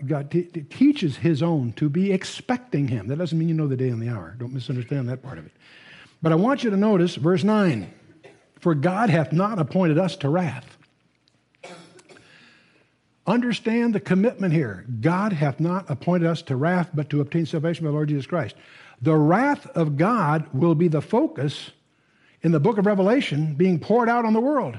[0.05, 3.07] God t- t- teaches his own to be expecting him.
[3.07, 4.35] That doesn't mean you know the day and the hour.
[4.37, 5.51] Don't misunderstand that part of it.
[6.21, 7.91] But I want you to notice verse 9
[8.59, 10.77] For God hath not appointed us to wrath.
[13.25, 14.85] Understand the commitment here.
[14.99, 18.25] God hath not appointed us to wrath, but to obtain salvation by the Lord Jesus
[18.25, 18.55] Christ.
[19.01, 21.71] The wrath of God will be the focus
[22.41, 24.77] in the book of Revelation being poured out on the world.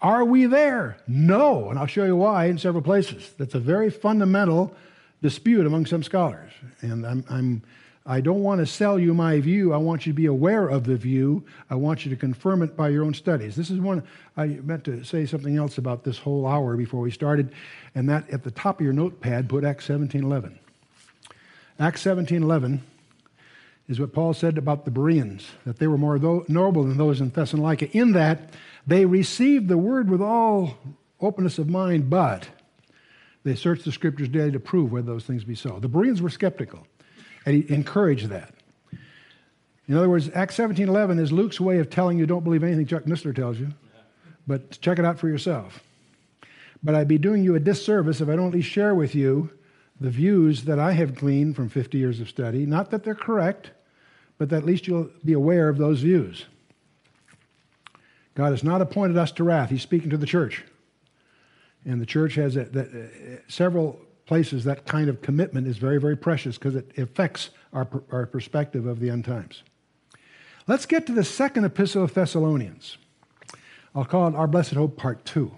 [0.00, 0.98] Are we there?
[1.06, 1.70] No.
[1.70, 3.32] And I'll show you why in several places.
[3.38, 4.74] That's a very fundamental
[5.22, 6.50] dispute among some scholars.
[6.80, 7.62] And I'm, I'm,
[8.04, 9.72] I don't want to sell you my view.
[9.72, 11.44] I want you to be aware of the view.
[11.70, 13.54] I want you to confirm it by your own studies.
[13.54, 14.02] This is one,
[14.36, 17.52] I meant to say something else about this whole hour before we started,
[17.94, 20.58] and that at the top of your notepad, put Acts 17.11.
[21.78, 22.80] Acts 17.11
[23.92, 27.28] is what Paul said about the Bereans, that they were more noble than those in
[27.28, 28.54] Thessalonica, in that
[28.86, 30.78] they received the word with all
[31.20, 32.48] openness of mind, but
[33.44, 35.78] they searched the scriptures daily to prove whether those things be so.
[35.78, 36.86] The Bereans were skeptical,
[37.44, 38.54] and he encouraged that.
[39.86, 43.04] In other words, Acts 17.11 is Luke's way of telling you don't believe anything Chuck
[43.04, 43.68] Missler tells you,
[44.46, 45.82] but check it out for yourself.
[46.82, 49.50] But I'd be doing you a disservice if I don't at least share with you
[50.00, 52.66] the views that I have gleaned from 50 years of study.
[52.66, 53.70] Not that they're correct,
[54.42, 56.46] but at least you'll be aware of those views.
[58.34, 59.70] God has not appointed us to wrath.
[59.70, 60.64] He's speaking to the church.
[61.84, 66.00] And the church has a, a, a, several places that kind of commitment is very,
[66.00, 69.62] very precious because it affects our, our perspective of the end times.
[70.66, 72.96] Let's get to the second epistle of Thessalonians.
[73.94, 75.52] I'll call it Our Blessed Hope Part 2.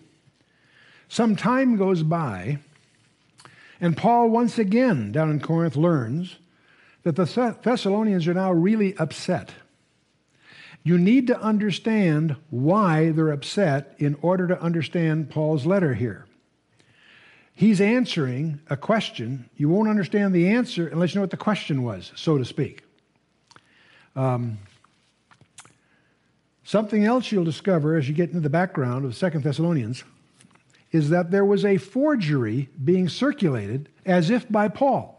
[1.08, 2.58] Some time goes by,
[3.80, 6.36] and Paul once again down in Corinth learns
[7.04, 9.52] that the Thessalonians are now really upset
[10.84, 16.26] you need to understand why they're upset in order to understand Paul's letter here.
[17.54, 19.48] He's answering a question.
[19.56, 22.82] You won't understand the answer unless you know what the question was, so to speak.
[24.14, 24.58] Um,
[26.64, 30.04] something else you'll discover as you get into the background of Second Thessalonians
[30.92, 35.13] is that there was a forgery being circulated as if by Paul.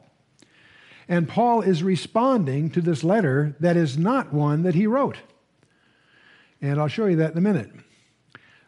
[1.07, 5.17] And Paul is responding to this letter that is not one that he wrote.
[6.61, 7.71] And I'll show you that in a minute.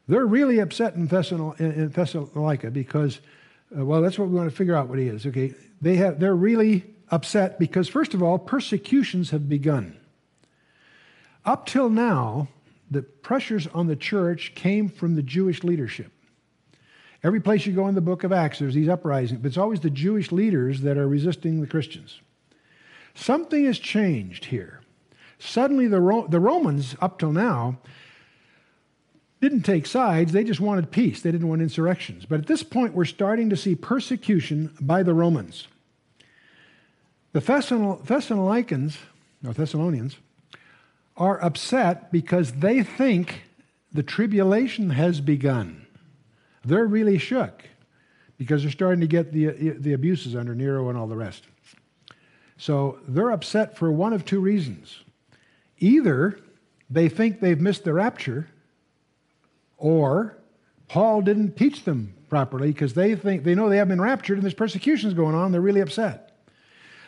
[0.07, 3.19] They're really upset in, Thessalonica because,
[3.77, 5.25] uh, well, that's what we want to figure out what he is.
[5.25, 9.97] Okay, they have, they're really upset because, first of all, persecutions have begun.
[11.45, 12.47] Up till now,
[12.89, 16.11] the pressures on the church came from the Jewish leadership.
[17.23, 19.79] Every place you go in the book of Acts, there's these uprisings, but it's always
[19.79, 22.21] the Jewish leaders that are resisting the Christians.
[23.17, 24.81] Something has changed here.
[25.39, 27.79] Suddenly, the, Ro- the Romans, up till now,
[29.41, 30.31] didn't take sides.
[30.31, 31.21] They just wanted peace.
[31.21, 32.25] They didn't want insurrections.
[32.25, 35.67] But at this point, we're starting to see persecution by the Romans.
[37.33, 38.97] The Thessalonians,
[39.43, 40.17] or Thessalonians,
[41.17, 43.41] are upset because they think
[43.91, 45.87] the tribulation has begun.
[46.63, 47.63] They're really shook
[48.37, 51.45] because they're starting to get the, the abuses under Nero and all the rest.
[52.57, 54.99] So they're upset for one of two reasons.
[55.79, 56.39] Either
[56.89, 58.47] they think they've missed the rapture,
[59.77, 60.37] or
[60.87, 64.43] Paul didn't teach them properly because they think they know they have been raptured and
[64.43, 65.51] there's persecutions going on.
[65.51, 66.23] They're really upset.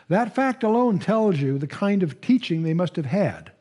[0.10, 3.52] That fact alone tells you the kind of teaching they must have had.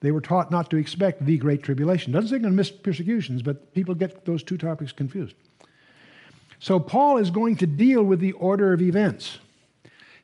[0.00, 2.12] They were taught not to expect the great tribulation.
[2.12, 5.34] Doesn't say going to miss persecutions, but people get those two topics confused.
[6.58, 9.38] So Paul is going to deal with the order of events.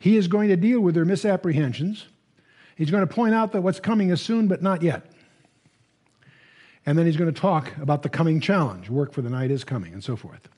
[0.00, 2.08] He is going to deal with their misapprehensions.
[2.74, 5.06] He's going to point out that what's coming is soon, but not yet.
[6.86, 9.62] And then he's going to talk about the coming challenge work for the night is
[9.62, 10.48] coming, and so forth.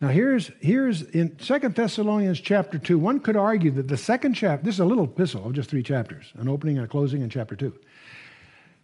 [0.00, 4.64] Now, here's, here's in Second Thessalonians chapter 2, one could argue that the second chapter,
[4.64, 7.30] this is a little epistle of just three chapters, an opening and a closing in
[7.30, 7.72] chapter 2.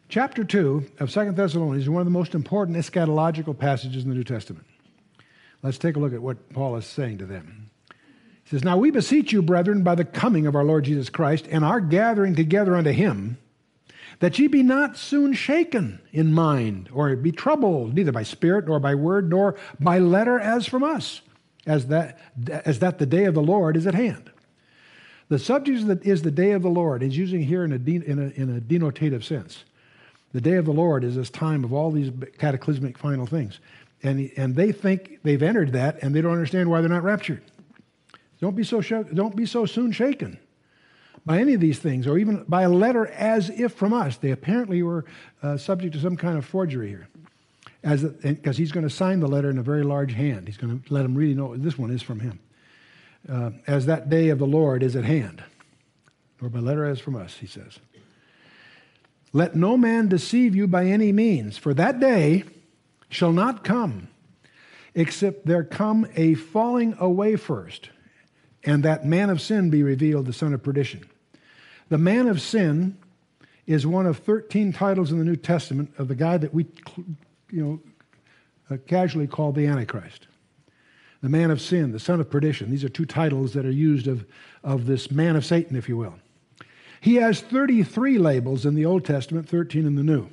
[0.08, 4.14] Chapter 2 of Second Thessalonians is one of the most important eschatological passages in the
[4.14, 4.64] New Testament.
[5.60, 7.70] Let's take a look at what Paul is saying to them.
[8.48, 11.46] He says, Now we beseech you, brethren, by the coming of our Lord Jesus Christ
[11.50, 13.36] and our gathering together unto him,
[14.20, 18.80] that ye be not soon shaken in mind, or be troubled, neither by spirit, nor
[18.80, 21.20] by word, nor by letter as from us,
[21.66, 22.18] as that,
[22.48, 24.30] as that the day of the Lord is at hand.
[25.28, 27.02] The subject is the, is the day of the Lord.
[27.02, 29.64] is using here in a, de, in, a, in a denotative sense.
[30.32, 33.60] The day of the Lord is this time of all these cataclysmic final things.
[34.02, 37.42] And, and they think they've entered that and they don't understand why they're not raptured.
[38.40, 40.38] Don't be so, don't be so soon shaken
[41.26, 44.16] by any of these things, or even by a letter as if from us.
[44.16, 45.04] They apparently were
[45.42, 47.08] uh, subject to some kind of forgery here,
[48.22, 50.46] because he's going to sign the letter in a very large hand.
[50.46, 52.40] He's going to let them really know this one is from him.
[53.28, 55.42] Uh, as that day of the Lord is at hand,
[56.40, 57.78] or by letter as from us, he says.
[59.32, 62.44] Let no man deceive you by any means, for that day
[63.10, 64.08] shall not come
[64.94, 67.90] except there come a falling away first
[68.64, 71.08] and that man of sin be revealed, the son of perdition.
[71.88, 72.98] The man of sin
[73.66, 76.66] is one of 13 titles in the New Testament of the guy that we,
[77.50, 77.80] you know,
[78.70, 80.26] uh, casually call the Antichrist.
[81.22, 82.70] The man of sin, the son of perdition.
[82.70, 84.24] These are two titles that are used of,
[84.62, 86.14] of this man of Satan, if you will.
[87.00, 90.28] He has 33 labels in the Old Testament, 13 in the New.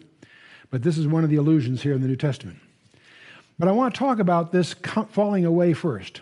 [0.69, 2.59] But this is one of the allusions here in the New Testament.
[3.57, 4.73] But I want to talk about this
[5.11, 6.21] falling away first.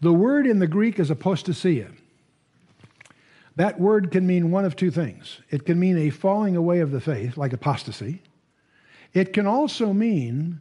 [0.00, 1.92] The word in the Greek is apostasia.
[3.56, 5.40] That word can mean one of two things.
[5.50, 8.22] It can mean a falling away of the faith, like apostasy.
[9.12, 10.60] It can also mean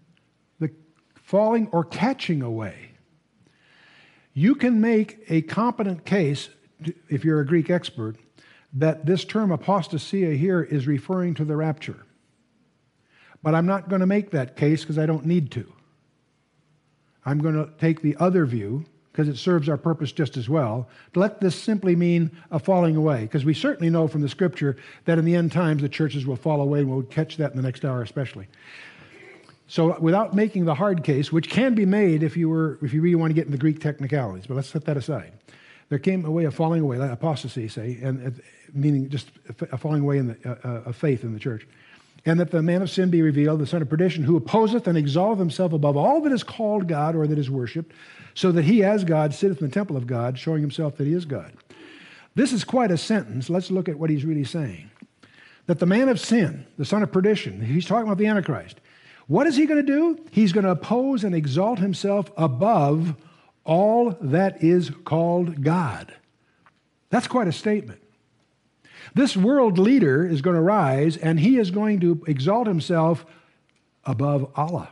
[0.60, 0.72] the
[1.16, 2.92] falling or catching away.
[4.34, 6.50] You can make a competent case,
[7.10, 8.18] if you're a Greek expert,
[8.74, 12.06] that this term apostasia here is referring to the rapture.
[13.42, 15.72] But I'm not going to make that case because I don't need to.
[17.26, 20.90] I'm going to take the other view because it serves our purpose just as well.
[21.14, 25.20] Let this simply mean a falling away, because we certainly know from the scripture that
[25.20, 27.64] in the end times the churches will fall away, and we'll catch that in the
[27.64, 28.48] next hour especially.
[29.68, 33.02] So, without making the hard case, which can be made if you were if you
[33.02, 35.32] really want to get in the Greek technicalities, but let's set that aside.
[35.90, 38.32] There came a way of falling away, apostasy, say, and uh,
[38.74, 39.30] meaning just
[39.72, 41.68] a falling away in the, uh, uh, of faith in the church
[42.26, 44.98] and that the man of sin be revealed, the son of perdition, who opposeth and
[44.98, 47.94] exalteth himself above all that is called God or that is worshipped,
[48.34, 51.14] so that he, as God, sitteth in the temple of God, showing himself that he
[51.14, 51.54] is God.
[52.36, 53.50] This is quite a sentence.
[53.50, 54.90] Let's look at what he's really saying.
[55.68, 58.80] That the man of sin, the son of perdition, he's talking about the Antichrist.
[59.28, 60.20] What is he going to do?
[60.32, 63.16] He's going to oppose and exalt himself above
[63.64, 66.14] all that is called God.
[67.10, 68.03] That's quite a statement.
[69.16, 73.26] This world leader is going to rise and he is going to exalt himself
[74.06, 74.90] above Allah,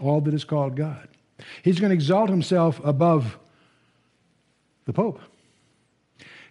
[0.00, 1.08] all that is called God.
[1.62, 3.38] He's going to exalt himself above
[4.84, 5.20] the Pope,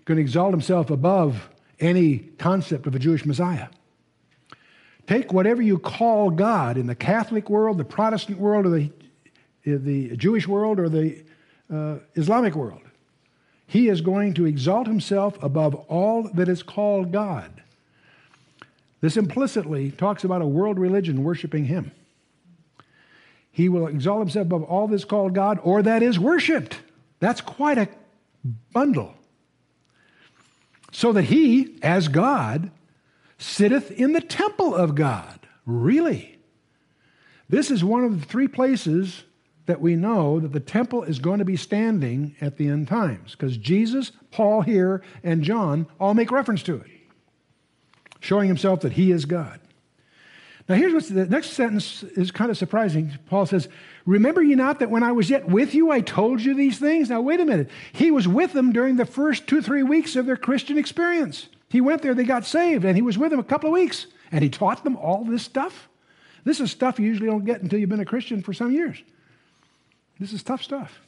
[0.05, 1.49] going to exalt himself above
[1.79, 3.67] any concept of a Jewish Messiah.
[5.07, 8.91] Take whatever you call God in the Catholic world, the Protestant world, or the,
[9.63, 11.23] the Jewish world, or the
[11.73, 12.81] uh, Islamic world.
[13.67, 17.51] He is going to exalt himself above all that is called God.
[19.01, 21.91] This implicitly talks about a world religion worshiping him.
[23.51, 26.79] He will exalt himself above all that's called God or that is worshiped.
[27.19, 27.89] That's quite a
[28.71, 29.13] bundle.
[30.91, 32.71] So that he, as God,
[33.37, 35.39] sitteth in the temple of God.
[35.65, 36.37] Really?
[37.49, 39.23] This is one of the three places
[39.67, 43.33] that we know that the temple is going to be standing at the end times
[43.33, 46.87] because Jesus, Paul here, and John all make reference to it,
[48.19, 49.59] showing himself that he is God.
[50.69, 53.17] Now, here's what's the next sentence is kind of surprising.
[53.27, 53.69] Paul says,
[54.05, 57.09] Remember ye not that when I was yet with you, I told you these things?
[57.09, 57.69] Now, wait a minute.
[57.93, 61.47] He was with them during the first two, three weeks of their Christian experience.
[61.69, 64.07] He went there, they got saved, and he was with them a couple of weeks,
[64.31, 65.87] and he taught them all this stuff.
[66.43, 69.01] This is stuff you usually don't get until you've been a Christian for some years.
[70.19, 70.99] This is tough stuff.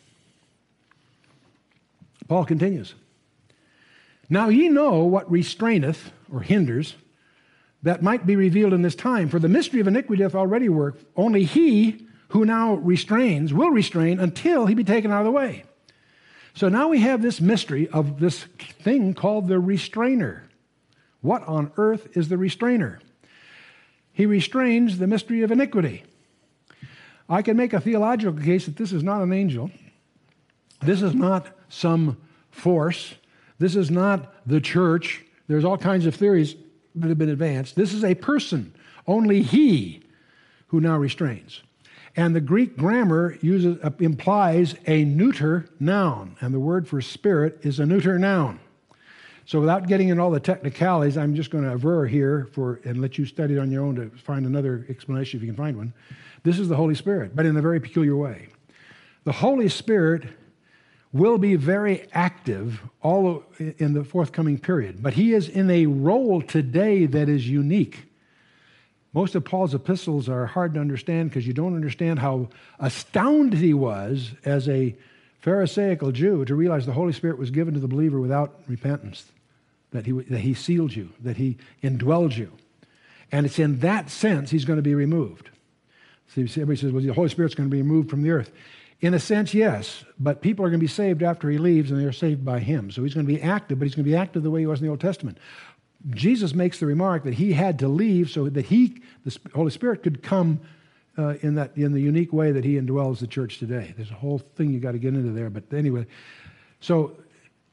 [2.27, 2.93] Paul continues
[4.29, 6.95] Now ye know what restraineth or hinders
[7.81, 10.99] that might be revealed in this time, for the mystery of iniquity doth already work.
[11.15, 15.63] Only he who now restrains will restrain until he be taken out of the way.
[16.53, 20.43] So now we have this mystery of this thing called the restrainer.
[21.21, 22.99] What on earth is the restrainer?
[24.11, 26.03] He restrains the mystery of iniquity.
[27.29, 29.69] I can make a theological case that this is not an angel.
[30.81, 32.17] This is not some
[32.49, 33.13] force.
[33.59, 35.23] This is not the church.
[35.47, 36.55] There's all kinds of theories
[36.95, 37.75] that have been advanced.
[37.75, 38.73] This is a person,
[39.05, 40.01] only he
[40.67, 41.61] who now restrains.
[42.15, 47.59] And the Greek grammar uses, uh, implies a neuter noun, and the word for spirit
[47.61, 48.59] is a neuter noun.
[49.45, 53.01] So, without getting into all the technicalities, I'm just going to aver here for and
[53.01, 55.77] let you study it on your own to find another explanation if you can find
[55.77, 55.93] one.
[56.43, 58.47] This is the Holy Spirit, but in a very peculiar way.
[59.23, 60.23] The Holy Spirit
[61.11, 65.01] will be very active all in the forthcoming period.
[65.01, 68.05] But he is in a role today that is unique.
[69.11, 73.73] Most of Paul's epistles are hard to understand because you don't understand how astounded he
[73.73, 74.95] was as a
[75.41, 79.31] Pharisaical Jew to realize the Holy Spirit was given to the believer without repentance,
[79.91, 82.51] that he, that he sealed you, that he indwelled you.
[83.31, 85.49] And it's in that sense he's going to be removed.
[86.33, 88.51] See, everybody says, well, the Holy Spirit's going to be removed from the earth.
[89.01, 91.99] In a sense, yes, but people are going to be saved after he leaves, and
[91.99, 92.91] they're saved by him.
[92.91, 94.65] So he's going to be active, but he's going to be active the way he
[94.67, 95.37] was in the Old Testament.
[96.11, 100.03] Jesus makes the remark that he had to leave so that he, the Holy Spirit,
[100.03, 100.59] could come
[101.17, 103.93] uh, in that in the unique way that he indwells the church today.
[103.97, 106.05] There's a whole thing you got to get into there, but anyway.
[106.79, 107.17] So,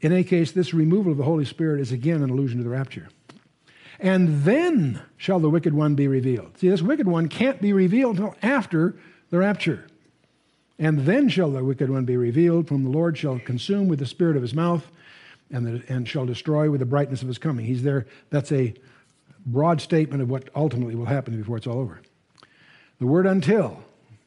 [0.01, 2.71] in any case, this removal of the Holy Spirit is again an allusion to the
[2.71, 3.09] rapture.
[3.99, 6.59] And then shall the wicked one be revealed.
[6.59, 8.95] See, this wicked one can't be revealed until after
[9.31, 9.87] the rapture.
[10.79, 14.07] And then shall the wicked one be revealed, whom the Lord shall consume with the
[14.07, 14.87] spirit of his mouth
[15.51, 17.65] and, the, and shall destroy with the brightness of his coming.
[17.65, 18.07] He's there.
[18.31, 18.75] That's a
[19.47, 22.01] broad statement of what ultimately will happen before it's all over.
[22.99, 23.83] The word until.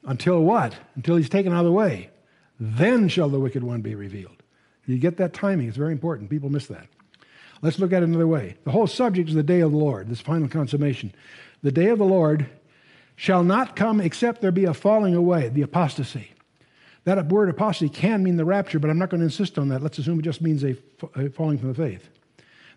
[0.05, 0.75] Until what?
[0.95, 2.09] Until he's taken out of the way.
[2.59, 4.43] Then shall the wicked one be revealed.
[4.85, 5.67] You get that timing.
[5.67, 6.29] It's very important.
[6.29, 6.87] People miss that.
[7.61, 8.55] Let's look at it another way.
[8.63, 11.13] The whole subject is the day of the Lord, this final consummation.
[11.61, 12.49] The day of the Lord
[13.15, 16.31] shall not come except there be a falling away, the apostasy.
[17.03, 19.81] That word apostasy can mean the rapture, but I'm not going to insist on that.
[19.81, 20.75] Let's assume it just means a,
[21.31, 22.07] falling from the faith.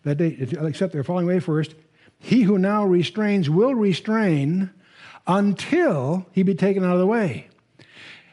[0.04, 1.74] That day, except they're falling away first.
[2.18, 4.70] He who now restrains will restrain
[5.26, 7.48] until he be taken out of the way.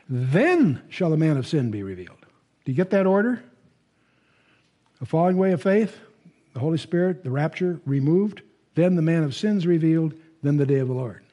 [0.07, 2.25] Then shall the man of sin be revealed.
[2.65, 3.43] Do you get that order?
[5.01, 5.99] A falling away of faith,
[6.59, 8.41] the Holy Spirit, the rapture removed,
[8.75, 11.23] then the man of sin's revealed, then the day of the Lord.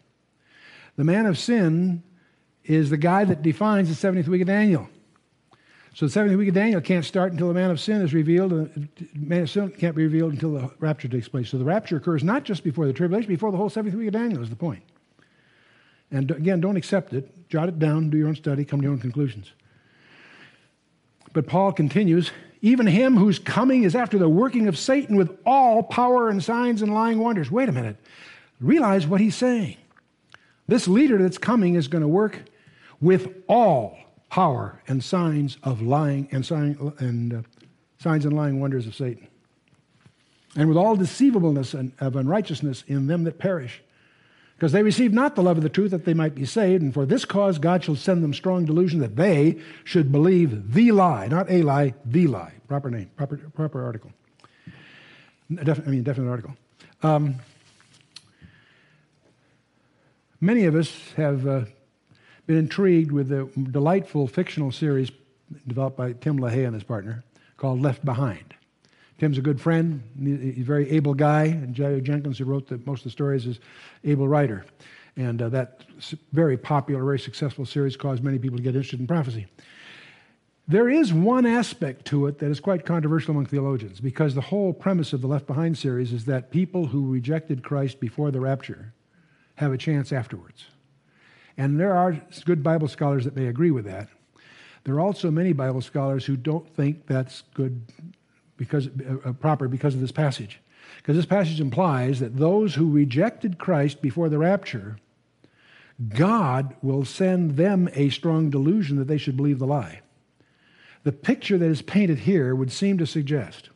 [0.94, 2.04] The man of sin
[2.64, 4.88] is the guy that defines the 70th week of Daniel.
[5.94, 8.52] So the 70th week of Daniel can't start until the man of sin is revealed,
[8.52, 11.50] and man of sin can't be revealed until the rapture takes place.
[11.50, 14.12] So the rapture occurs not just before the tribulation, before the whole 70th week of
[14.12, 14.84] Daniel is the point.
[16.12, 17.48] And again, don't accept it.
[17.48, 19.50] Jot it down, do your own study, come to your own conclusions.
[21.32, 22.30] But Paul continues
[22.62, 26.82] even him whose coming is after the working of Satan with all power and signs
[26.82, 27.50] and lying wonders.
[27.50, 27.96] Wait a minute.
[28.60, 29.76] Realize what he's saying.
[30.66, 32.42] This leader that's coming is going to work
[33.00, 33.96] with all
[34.30, 37.42] power and signs of lying and, sign, and uh,
[37.98, 39.28] signs and lying wonders of Satan,
[40.56, 43.82] and with all deceivableness and, of unrighteousness in them that perish,
[44.56, 46.94] because they receive not the love of the truth that they might be saved, and
[46.94, 51.28] for this cause God shall send them strong delusion that they should believe the lie,
[51.28, 52.54] not a lie, the lie.
[52.66, 54.12] Proper name, proper, proper article.
[55.54, 56.56] Def, I mean, definite article.
[57.02, 57.36] Um,
[60.40, 61.64] many of us have uh,
[62.46, 65.10] been intrigued with the delightful fictional series
[65.66, 67.24] developed by Tim LaHaye and his partner
[67.58, 68.54] called Left Behind.
[69.18, 70.02] Tim's a good friend.
[70.18, 71.44] He's a very able guy.
[71.44, 73.60] And Jerry Jenkins, who wrote the, most of the stories, is
[74.04, 74.64] able writer.
[75.16, 75.84] And uh, that
[76.32, 79.46] very popular, very successful series caused many people to get interested in prophecy.
[80.68, 84.72] There is one aspect to it that is quite controversial among theologians because the whole
[84.72, 88.92] premise of the Left Behind series is that people who rejected Christ before the rapture
[89.54, 90.66] have a chance afterwards.
[91.56, 94.08] And there are good Bible scholars that may agree with that.
[94.84, 97.80] There are also many Bible scholars who don't think that's good
[98.56, 100.60] because uh, proper because of this passage.
[100.96, 104.98] Because this passage implies that those who rejected Christ before the rapture,
[106.08, 110.00] God will send them a strong delusion that they should believe the lie.
[111.04, 113.70] The picture that is painted here would seem to suggest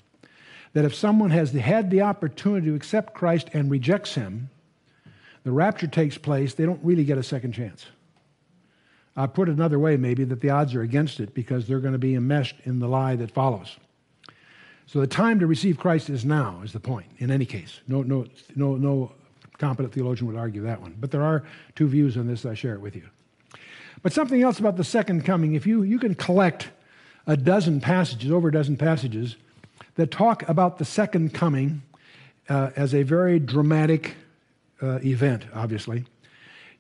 [0.72, 4.51] that if someone has had the opportunity to accept Christ and rejects him,
[5.45, 7.87] the rapture takes place, they don't really get a second chance.
[9.16, 11.93] I put it another way, maybe, that the odds are against it because they're going
[11.93, 13.76] to be enmeshed in the lie that follows.
[14.91, 17.78] So the time to receive Christ is now, is the point, in any case.
[17.86, 18.26] No, no,
[18.57, 19.12] no, no
[19.57, 20.97] competent theologian would argue that one.
[20.99, 21.45] But there are
[21.76, 22.45] two views on this.
[22.45, 23.09] I share it with you.
[24.03, 26.70] But something else about the second coming, if you, you can collect
[27.28, 29.36] a dozen passages, over a dozen passages,
[29.95, 31.82] that talk about the second coming
[32.49, 34.16] uh, as a very dramatic
[34.82, 36.05] uh, event, obviously.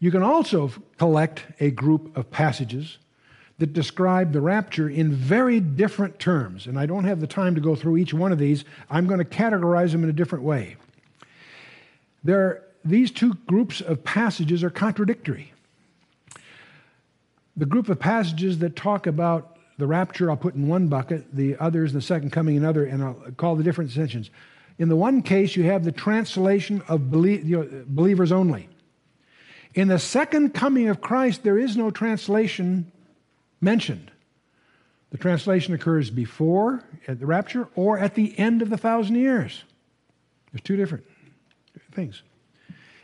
[0.00, 2.98] You can also collect a group of passages
[3.60, 6.66] that describe the rapture in very different terms.
[6.66, 8.64] And I don't have the time to go through each one of these.
[8.88, 10.76] I'm going to categorize them in a different way.
[12.24, 15.52] There, these two groups of passages are contradictory.
[17.54, 21.56] The group of passages that talk about the rapture I'll put in one bucket, the
[21.58, 24.30] others, the second coming, another, and I'll call the different sections.
[24.78, 28.70] In the one case, you have the translation of belie- you know, believers only.
[29.74, 32.90] In the second coming of Christ, there is no translation
[33.60, 34.10] mentioned.
[35.10, 39.64] The translation occurs before at the rapture or at the end of the thousand years.
[40.52, 41.04] There's two different
[41.92, 42.22] things.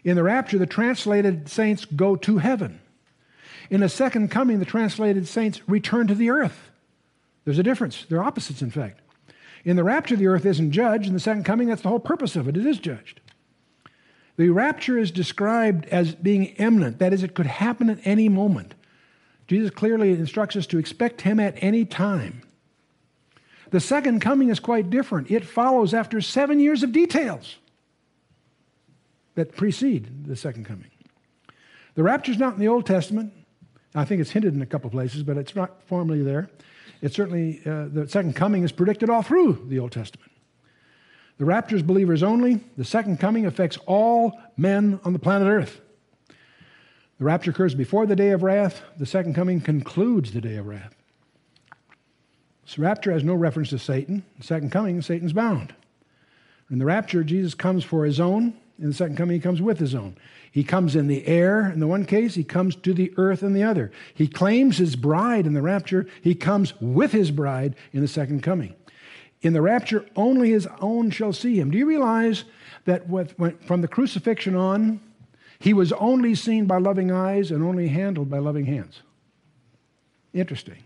[0.05, 2.81] In the rapture, the translated saints go to heaven.
[3.71, 6.71] In the second coming, the translated saints return to the earth.
[7.45, 8.07] There's a difference.
[8.09, 9.01] They're opposites, in fact.
[9.65, 11.09] In the rapture, the earth isn't judged.
[11.09, 12.57] In the second coming, that's the whole purpose of it.
[12.57, 13.21] It is judged.
[14.37, 17.01] The rapture is described as being imminent.
[17.01, 18.75] That is, it could happen at any moment.
[19.47, 22.43] Jesus clearly instructs us to expect him at any time.
[23.71, 25.31] The second coming is quite different.
[25.31, 27.57] It follows after seven years of details
[29.35, 30.91] that precede the second coming.
[31.95, 33.33] The rapture is not in the Old Testament.
[33.95, 36.51] I think it's hinted in a couple places, but it's not formally there.
[37.03, 40.31] It's certainly, uh, the second coming is predicted all through the Old Testament.
[41.39, 42.61] The rapture is believers only.
[42.77, 45.81] The second coming affects all men on the planet Earth.
[47.19, 48.83] The rapture occurs before the day of wrath.
[48.99, 50.95] The second coming concludes the day of wrath.
[52.67, 54.25] So rapture has no reference to Satan.
[54.39, 55.75] The second coming, Satan's bound.
[56.71, 58.55] In the rapture, Jesus comes for his own.
[58.79, 60.17] In the second coming, he comes with his own.
[60.51, 63.55] He comes in the air in the one case, he comes to the earth in
[63.55, 63.93] the other.
[64.15, 68.43] He claims his bride in the rapture, he comes with his bride in the second
[68.43, 68.75] coming.
[69.43, 71.71] In the rapture, only his own shall see him.
[71.71, 72.45] Do you realize
[72.85, 75.01] that with, when, from the crucifixion on,
[75.59, 79.03] he was only seen by loving eyes and only handled by loving hands?
[80.33, 80.83] Interesting.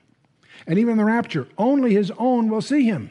[0.66, 3.10] And even the rapture, only his own will see him.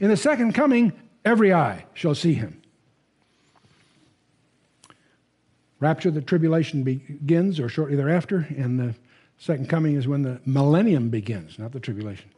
[0.00, 0.92] In the second coming,
[1.24, 2.60] every eye shall see him.
[5.80, 8.94] Rapture, the tribulation begins, or shortly thereafter, and the
[9.38, 12.30] second coming is when the millennium begins, not the tribulation.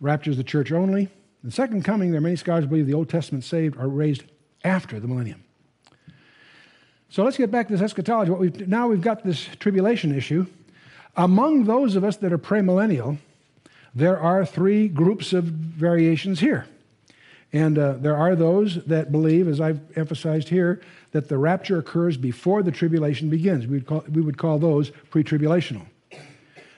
[0.00, 1.08] Rapture is the church only.
[1.44, 4.24] The second coming, there are many scholars believe the Old Testament saved are raised
[4.64, 5.44] after the millennium.
[7.12, 8.30] So let's get back to this eschatology.
[8.30, 10.46] What we've, now we've got this tribulation issue.
[11.14, 13.18] Among those of us that are premillennial,
[13.94, 16.66] there are three groups of variations here.
[17.52, 22.16] And uh, there are those that believe, as I've emphasized here, that the rapture occurs
[22.16, 23.66] before the tribulation begins.
[23.66, 25.84] We would call, we would call those pre tribulational.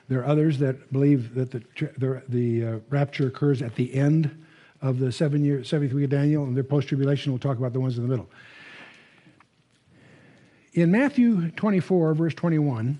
[0.09, 1.63] There are others that believe that the,
[1.97, 4.45] the, the uh, rapture occurs at the end
[4.83, 7.31] of the seven year, seventh week of Daniel, and they're post tribulation.
[7.31, 8.29] We'll talk about the ones in the middle.
[10.75, 12.99] In Matthew 24, verse 21,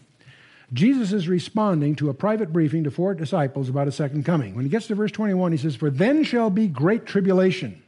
[0.73, 4.55] Jesus is responding to a private briefing to four disciples about a second coming.
[4.55, 7.83] When he gets to verse 21, he says, For then shall be great tribulation,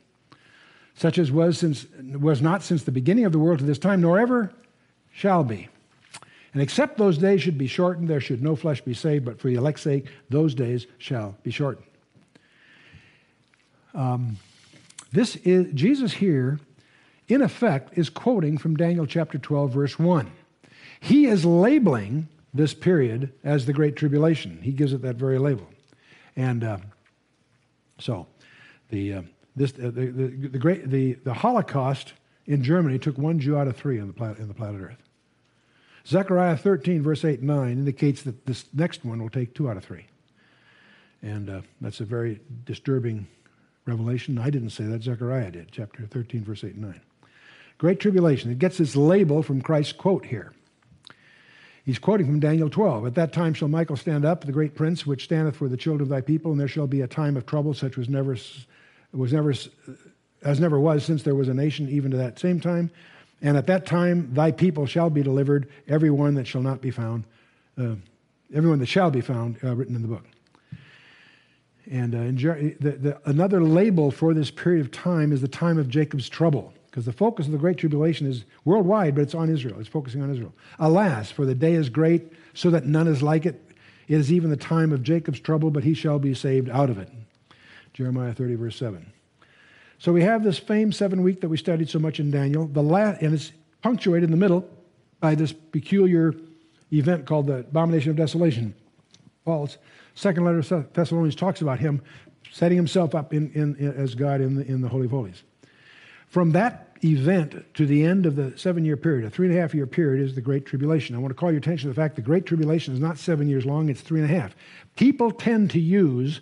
[0.97, 1.87] such as was, since,
[2.19, 4.53] was not since the beginning of the world to this time, nor ever
[5.13, 5.69] shall be.
[6.53, 9.49] And except those days should be shortened, there should no flesh be saved, but for
[9.49, 11.87] the elect's sake, those days shall be shortened.
[13.95, 14.37] Um,
[15.13, 16.59] this is Jesus here,
[17.29, 20.31] in effect, is quoting from Daniel chapter 12, verse 1.
[21.01, 24.61] He is labeling this period as the Great Tribulation.
[24.63, 25.67] He gives it that very label.
[26.37, 26.79] And uh,
[27.99, 28.27] so,
[28.91, 29.23] the, uh,
[29.55, 32.13] this, uh, the, the, the, great, the, the Holocaust
[32.47, 35.03] in Germany took one Jew out of three on the planet, in the planet Earth.
[36.07, 39.77] Zechariah 13, verse 8 and 9, indicates that this next one will take two out
[39.77, 40.07] of three.
[41.23, 43.27] And uh, that's a very disturbing
[43.87, 44.39] revelation.
[44.39, 47.01] I didn't say that, Zechariah did, chapter 13, verse 8 and 9.
[47.79, 48.51] Great tribulation.
[48.51, 50.53] It gets its label from Christ's quote here.
[51.85, 53.07] He's quoting from Daniel 12.
[53.07, 56.03] At that time shall Michael stand up, the great prince, which standeth for the children
[56.03, 58.37] of thy people, and there shall be a time of trouble such was never,
[59.13, 59.55] was never,
[60.43, 62.91] as never was since there was a nation, even to that same time.
[63.41, 66.91] And at that time thy people shall be delivered, every one that shall not be
[66.91, 67.25] found,
[67.79, 67.95] uh,
[68.53, 70.25] everyone that shall be found, uh, written in the book.
[71.89, 72.37] And uh, in,
[72.81, 76.73] the, the, another label for this period of time is the time of Jacob's trouble
[76.97, 79.79] because the focus of the Great Tribulation is worldwide, but it's on Israel.
[79.79, 80.55] It's focusing on Israel.
[80.79, 83.63] Alas, for the day is great, so that none is like it.
[84.09, 86.97] It is even the time of Jacob's trouble, but he shall be saved out of
[86.97, 87.11] it.
[87.93, 89.13] Jeremiah 30, verse 7.
[89.99, 92.83] So we have this famed seven week that we studied so much in Daniel, the
[92.83, 94.67] last, and it's punctuated in the middle
[95.21, 96.35] by this peculiar
[96.95, 98.75] event called the abomination of desolation.
[99.45, 99.77] Paul's
[100.15, 102.01] second letter of Thessalonians talks about him
[102.53, 105.43] setting himself up in, in, in, as God in the, in the Holy of Holies.
[106.29, 109.61] From that event to the end of the seven year period, a three and a
[109.61, 111.15] half year period, is the Great Tribulation.
[111.15, 113.49] I want to call your attention to the fact the Great Tribulation is not seven
[113.49, 114.57] years long, it's three and a half.
[114.97, 116.41] People tend to use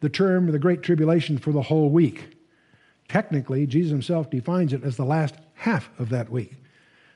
[0.00, 2.36] the term the Great Tribulation for the whole week.
[3.08, 6.54] Technically, Jesus himself defines it as the last half of that week.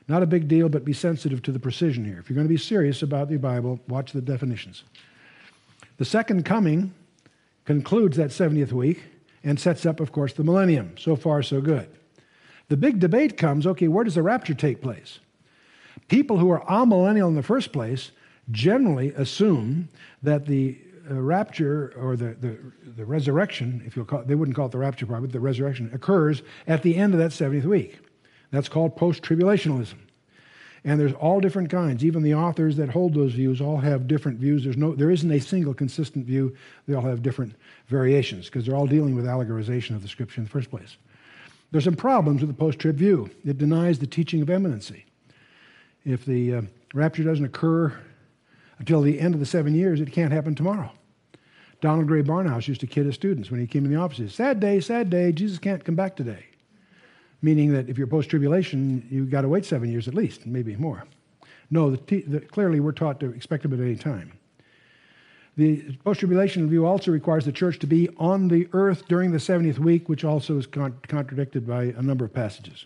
[0.07, 2.19] Not a big deal, but be sensitive to the precision here.
[2.19, 4.83] If you're going to be serious about the Bible, watch the definitions.
[5.97, 6.93] The second coming
[7.65, 9.03] concludes that 70th week
[9.43, 10.95] and sets up, of course, the millennium.
[10.97, 11.89] So far, so good.
[12.71, 15.19] The big debate comes okay, where does the rapture take place?
[16.07, 18.11] People who are amillennial in the first place
[18.49, 19.89] generally assume
[20.23, 20.77] that the
[21.09, 22.57] uh, rapture or the, the,
[22.95, 25.41] the resurrection, if you'll call it, they wouldn't call it the rapture probably, but the
[25.41, 27.99] resurrection occurs at the end of that 70th week.
[28.51, 29.97] That's called post tribulationalism.
[30.85, 32.05] And there's all different kinds.
[32.05, 34.63] Even the authors that hold those views all have different views.
[34.63, 36.55] There's no, there isn't a single consistent view.
[36.87, 37.53] They all have different
[37.87, 40.95] variations because they're all dealing with allegorization of the scripture in the first place.
[41.71, 43.29] There's some problems with the post trib view.
[43.45, 45.05] It denies the teaching of imminency.
[46.03, 46.61] If the uh,
[46.93, 47.97] rapture doesn't occur
[48.79, 50.91] until the end of the seven years, it can't happen tomorrow.
[51.79, 54.35] Donald Grey Barnhouse used to kid his students when he came in the office.
[54.35, 56.45] Sad day, sad day, Jesus can't come back today
[57.41, 60.75] meaning that if you're post tribulation, you've got to wait seven years at least, maybe
[60.75, 61.05] more.
[61.69, 64.33] No, the the, clearly we're taught to expect him at any time.
[65.57, 69.37] The post tribulation view also requires the church to be on the earth during the
[69.37, 72.85] 70th week, which also is con- contradicted by a number of passages.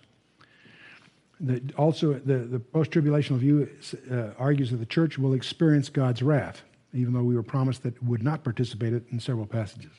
[1.39, 3.70] The, also, the, the post tribulational view
[4.11, 6.63] uh, argues that the church will experience God's wrath,
[6.93, 9.91] even though we were promised that would not participate in several passages.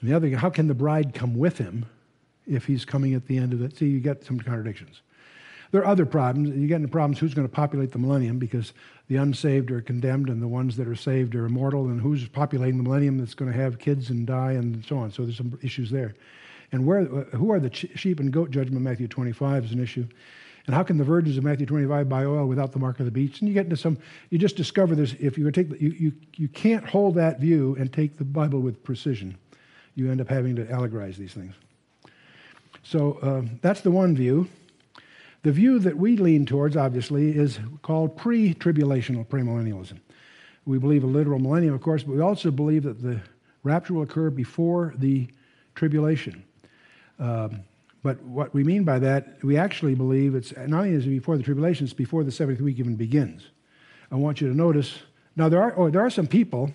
[0.00, 1.86] And the other, how can the bride come with him
[2.46, 3.76] if he's coming at the end of it.
[3.76, 5.02] See, you get some contradictions.
[5.72, 6.56] There are other problems.
[6.56, 8.72] You get into problems who's going to populate the millennium because
[9.08, 12.76] the unsaved are condemned and the ones that are saved are immortal, and who's populating
[12.76, 15.10] the millennium that's going to have kids and die and so on.
[15.12, 16.14] So there's some issues there.
[16.72, 20.06] And where, who are the sheep and goat judgment, Matthew 25 is an issue.
[20.66, 23.12] And how can the virgins of Matthew 25 buy oil without the mark of the
[23.12, 23.40] beast?
[23.40, 23.98] And you get into some,
[24.30, 27.76] you just discover this, if you take, the, you, you, you can't hold that view
[27.78, 29.36] and take the Bible with precision.
[29.94, 31.54] You end up having to allegorize these things.
[32.82, 34.48] So um, that's the one view.
[35.46, 40.00] The view that we lean towards, obviously, is called pre tribulational premillennialism.
[40.64, 43.20] We believe a literal millennium, of course, but we also believe that the
[43.62, 45.28] rapture will occur before the
[45.76, 46.42] tribulation.
[47.20, 47.60] Um,
[48.02, 51.36] but what we mean by that, we actually believe it's not only is it before
[51.36, 53.50] the tribulation, it's before the seventh week even begins.
[54.10, 54.98] I want you to notice.
[55.36, 56.72] Now, there are, oh, there are some people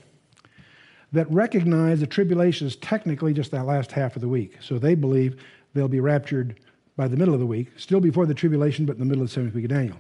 [1.12, 4.60] that recognize the tribulation is technically just that last half of the week.
[4.62, 5.44] So they believe
[5.74, 6.58] they'll be raptured
[7.02, 9.30] by the middle of the week, still before the tribulation, but in the middle of
[9.30, 9.98] the seventh week of Daniel.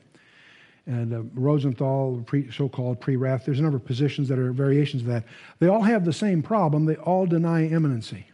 [0.85, 5.07] And uh, Rosenthal, pre, so-called pre-wrath, there's a number of positions that are variations of
[5.07, 5.23] that.
[5.57, 6.85] They all have the same problem.
[6.85, 8.27] They all deny imminency.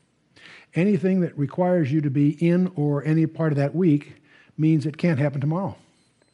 [0.76, 4.16] Anything that requires you to be in or any part of that week
[4.58, 5.78] means it can't happen tomorrow.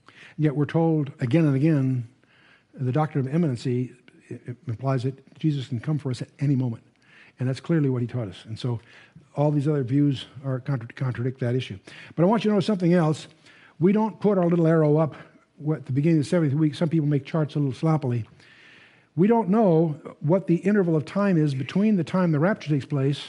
[0.07, 2.07] And Yet we're told again and again
[2.73, 3.93] the doctrine of imminency
[4.65, 6.83] implies that Jesus can come for us at any moment.
[7.39, 8.45] And that's clearly what he taught us.
[8.45, 8.79] And so
[9.35, 11.77] all these other views are contra- contradict that issue.
[12.15, 13.27] But I want you to know something else.
[13.79, 15.15] We don't put our little arrow up
[15.71, 16.75] at the beginning of the seventh week.
[16.75, 18.25] Some people make charts a little sloppily.
[19.15, 22.85] We don't know what the interval of time is between the time the rapture takes
[22.85, 23.21] place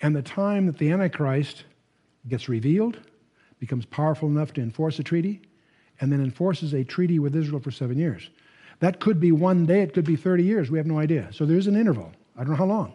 [0.00, 1.64] and the time that the Antichrist
[2.28, 2.98] gets revealed,
[3.58, 5.40] becomes powerful enough to enforce a treaty,
[6.00, 8.30] and then enforces a treaty with Israel for seven years.
[8.80, 10.70] That could be one day, it could be 30 years.
[10.70, 11.28] We have no idea.
[11.32, 12.12] So there's an interval.
[12.36, 12.94] I don't know how long.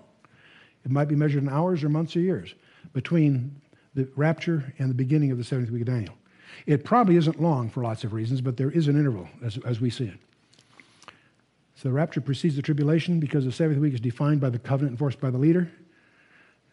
[0.86, 2.56] It might be measured in hours or months or years
[2.94, 3.62] between
[3.94, 6.14] the rapture and the beginning of the seventh week of Daniel.
[6.66, 9.82] It probably isn't long for lots of reasons, but there is an interval as, as
[9.82, 10.18] we see it.
[11.76, 14.94] So the rapture precedes the tribulation because the seventh week is defined by the covenant
[14.94, 15.70] enforced by the leader.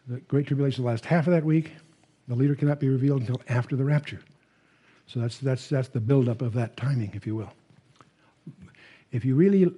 [0.07, 1.71] The Great Tribulation the last half of that week.
[2.27, 4.21] The leader cannot be revealed until after the rapture.
[5.07, 7.53] So that's, that's, that's the buildup of that timing, if you will.
[9.11, 9.71] If you really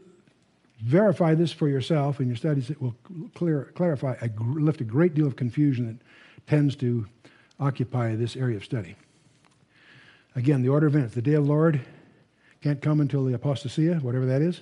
[0.81, 2.69] verify this for yourself in your studies.
[2.69, 2.95] It will
[3.33, 7.07] clear, clarify, lift a great deal of confusion that tends to
[7.59, 8.95] occupy this area of study.
[10.35, 11.15] Again, the order of events.
[11.15, 11.81] The day of the Lord
[12.61, 14.61] can't come until the apostasia, whatever that is,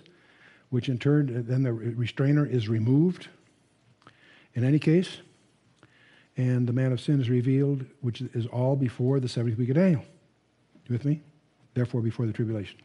[0.70, 3.28] which in turn, uh, then the restrainer is removed
[4.53, 5.18] in any case,
[6.38, 9.76] and the man of sin is revealed, which is all before the 70th week of
[9.76, 10.03] Daniel.
[10.88, 11.22] You with me?
[11.74, 12.78] Therefore, before the tribulation.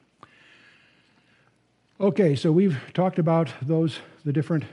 [2.00, 4.64] Okay, so we've talked about those, the different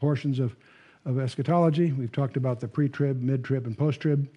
[0.00, 0.56] portions of,
[1.04, 1.92] of eschatology.
[1.92, 4.28] We've talked about the pre trib, mid trib, and post trib.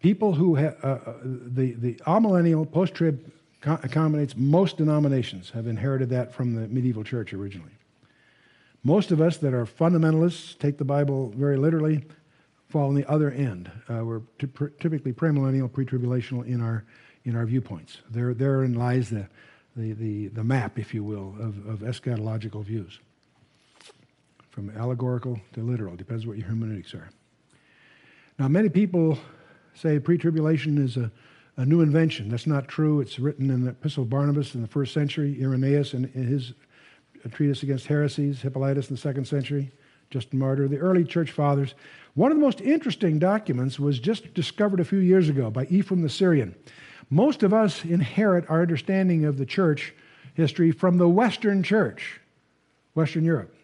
[0.00, 3.32] People who have, uh, uh, the, the amillennial, post trib
[3.62, 7.72] accommodates most denominations, have inherited that from the medieval church originally.
[8.84, 12.04] Most of us that are fundamentalists, take the Bible very literally,
[12.68, 13.70] fall on the other end.
[13.88, 14.48] Uh, we're t-
[14.80, 16.84] typically premillennial, pre tribulational in our,
[17.24, 18.02] in our viewpoints.
[18.10, 19.26] There, therein lies the,
[19.78, 22.98] the, the, the map, if you will, of, of eschatological views.
[24.50, 27.08] From allegorical to literal, depends what your hermeneutics are.
[28.38, 29.18] Now, many people
[29.74, 31.12] say pre tribulation is a,
[31.56, 32.28] a new invention.
[32.28, 33.00] That's not true.
[33.00, 36.54] It's written in the Epistle of Barnabas in the first century, Irenaeus in, in his
[37.30, 39.70] treatise against heresies, Hippolytus in the second century,
[40.10, 41.74] Justin Martyr, the early church fathers.
[42.14, 46.02] One of the most interesting documents was just discovered a few years ago by Ephraim
[46.02, 46.56] the Syrian.
[47.10, 49.94] Most of us inherit our understanding of the church
[50.34, 52.20] history from the Western church,
[52.94, 53.54] Western Europe.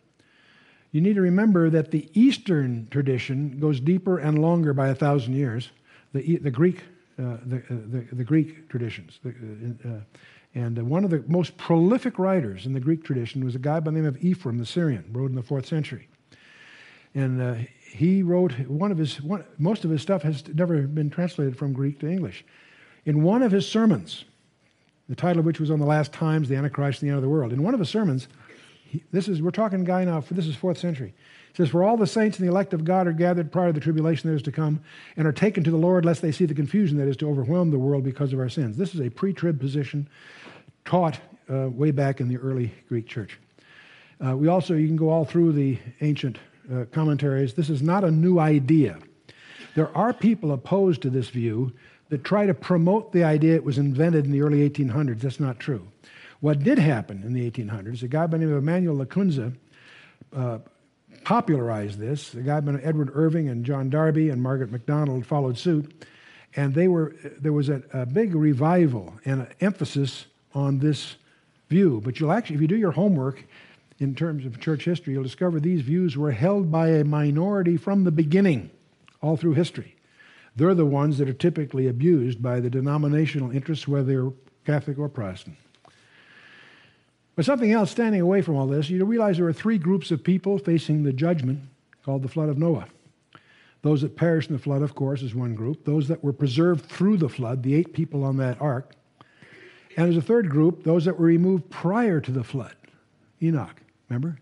[0.93, 5.35] You need to remember that the Eastern tradition goes deeper and longer by a thousand
[5.35, 5.71] years.
[6.13, 6.83] The, the Greek,
[7.19, 9.19] uh, the, uh, the, the, Greek traditions.
[9.25, 10.01] Uh, uh
[10.55, 13.91] and one of the most prolific writers in the Greek tradition was a guy by
[13.91, 16.07] the name of Ephraim the Syrian, wrote in the fourth century.
[17.13, 17.55] And uh,
[17.91, 21.73] he wrote one of his, one, most of his stuff has never been translated from
[21.73, 22.45] Greek to English.
[23.07, 24.25] In one of his sermons,
[25.09, 27.23] the title of which was on the last times, the Antichrist, and the end of
[27.23, 27.53] the world.
[27.53, 28.29] In one of his sermons,
[28.85, 30.25] he, this is we're talking guy now.
[30.31, 31.13] This is fourth century.
[31.57, 33.81] Says, "For all the saints and the elect of God are gathered prior to the
[33.81, 34.81] tribulation that is to come,
[35.17, 37.71] and are taken to the Lord, lest they see the confusion that is to overwhelm
[37.71, 40.09] the world because of our sins." This is a pre-trib position
[40.85, 41.21] taught
[41.53, 43.39] uh, way back in the early Greek church.
[44.25, 46.39] Uh, we also you can go all through the ancient
[46.73, 47.53] uh, commentaries.
[47.53, 48.99] This is not a new idea.
[49.75, 51.73] There are people opposed to this view
[52.15, 55.23] that try to promote the idea it was invented in the early 1800s.
[55.23, 55.85] That's not true.
[56.39, 59.53] What did happen in the 1800s, a guy by the name of Emanuel Lacunza
[60.33, 60.59] uh,
[61.25, 62.33] popularized this.
[62.35, 66.07] A guy by name of Edward Irving and John Darby and Margaret MacDonald followed suit.
[66.55, 71.17] And they were, there was a, a big revival and an emphasis on this
[71.69, 72.01] view.
[72.05, 73.45] But you'll actually, if you do your homework
[73.99, 78.05] in terms of church history, you'll discover these views were held by a minority from
[78.05, 78.71] the beginning,
[79.21, 79.94] all through history.
[80.57, 84.33] They're the ones that are typically abused by the denominational interests, whether they're
[84.65, 85.57] Catholic or Protestant.
[87.37, 90.23] But something else standing away from all this, you realize there are three groups of
[90.23, 91.61] people facing the judgment
[92.05, 92.87] called the flood of Noah.
[93.83, 95.85] Those that perished in the flood, of course, is one group.
[95.85, 98.95] Those that were preserved through the flood, the eight people on that ark.
[99.97, 102.75] And there's a third group, those that were removed prior to the flood.
[103.43, 104.39] Enoch, remember?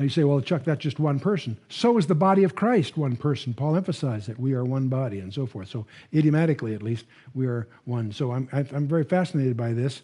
[0.00, 1.58] Now you say, well, Chuck, that's just one person.
[1.68, 3.52] So is the body of Christ one person.
[3.52, 5.68] Paul emphasized that we are one body and so forth.
[5.68, 5.84] So,
[6.14, 8.10] idiomatically at least, we are one.
[8.10, 10.00] So, I'm, I'm very fascinated by this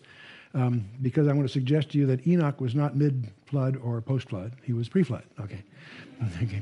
[0.52, 4.02] um, because I want to suggest to you that Enoch was not mid flood or
[4.02, 5.22] post flood, he was pre flood.
[5.40, 5.62] Okay.
[6.42, 6.60] okay.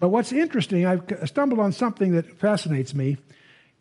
[0.00, 3.18] But what's interesting, I've stumbled on something that fascinates me.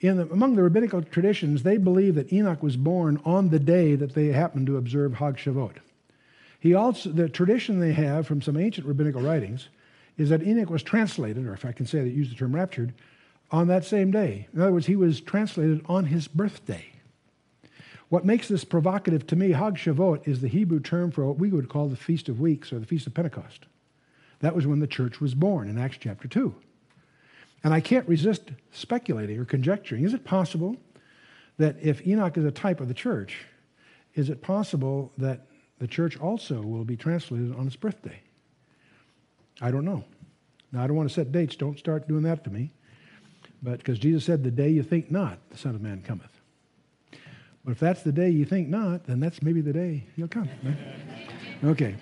[0.02, 4.14] The, among the rabbinical traditions, they believe that Enoch was born on the day that
[4.14, 5.78] they happened to observe Hag Shavuot.
[6.62, 9.70] He also, the tradition they have from some ancient rabbinical writings
[10.16, 12.94] is that Enoch was translated, or if I can say that, use the term raptured,
[13.50, 14.48] on that same day.
[14.54, 16.86] In other words, he was translated on his birthday.
[18.10, 21.50] What makes this provocative to me, Hag Shavuot, is the Hebrew term for what we
[21.50, 23.66] would call the Feast of Weeks or the Feast of Pentecost.
[24.42, 26.54] That was when the church was born in Acts chapter 2.
[27.64, 30.04] And I can't resist speculating or conjecturing.
[30.04, 30.78] Is it possible
[31.58, 33.46] that if Enoch is a type of the church,
[34.14, 35.48] is it possible that
[35.82, 38.22] the church also will be translated on its birthday.
[39.60, 40.04] I don't know.
[40.72, 41.56] Now, I don't want to set dates.
[41.56, 42.72] Don't start doing that to me.
[43.64, 46.40] But because Jesus said, The day you think not, the Son of Man cometh.
[47.66, 50.50] But if that's the day you think not, then that's maybe the day he'll come.
[50.64, 50.78] Right?
[51.64, 51.96] Okay.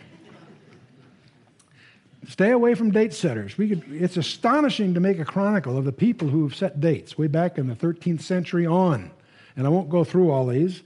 [2.28, 3.58] Stay away from date setters.
[3.58, 7.18] We could, it's astonishing to make a chronicle of the people who have set dates
[7.18, 9.10] way back in the 13th century on.
[9.56, 10.84] And I won't go through all these.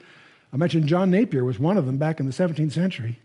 [0.54, 3.20] I mentioned John Napier was one of them back in the 17th century,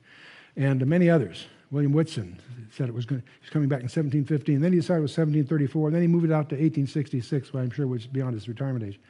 [0.56, 1.46] and many others.
[1.70, 2.40] William Whiston
[2.72, 4.60] said it was going, coming back in 1715.
[4.60, 5.88] Then he decided it was 1734.
[5.88, 8.84] And Then he moved it out to 1866, which I'm sure was beyond his retirement
[8.84, 9.00] age.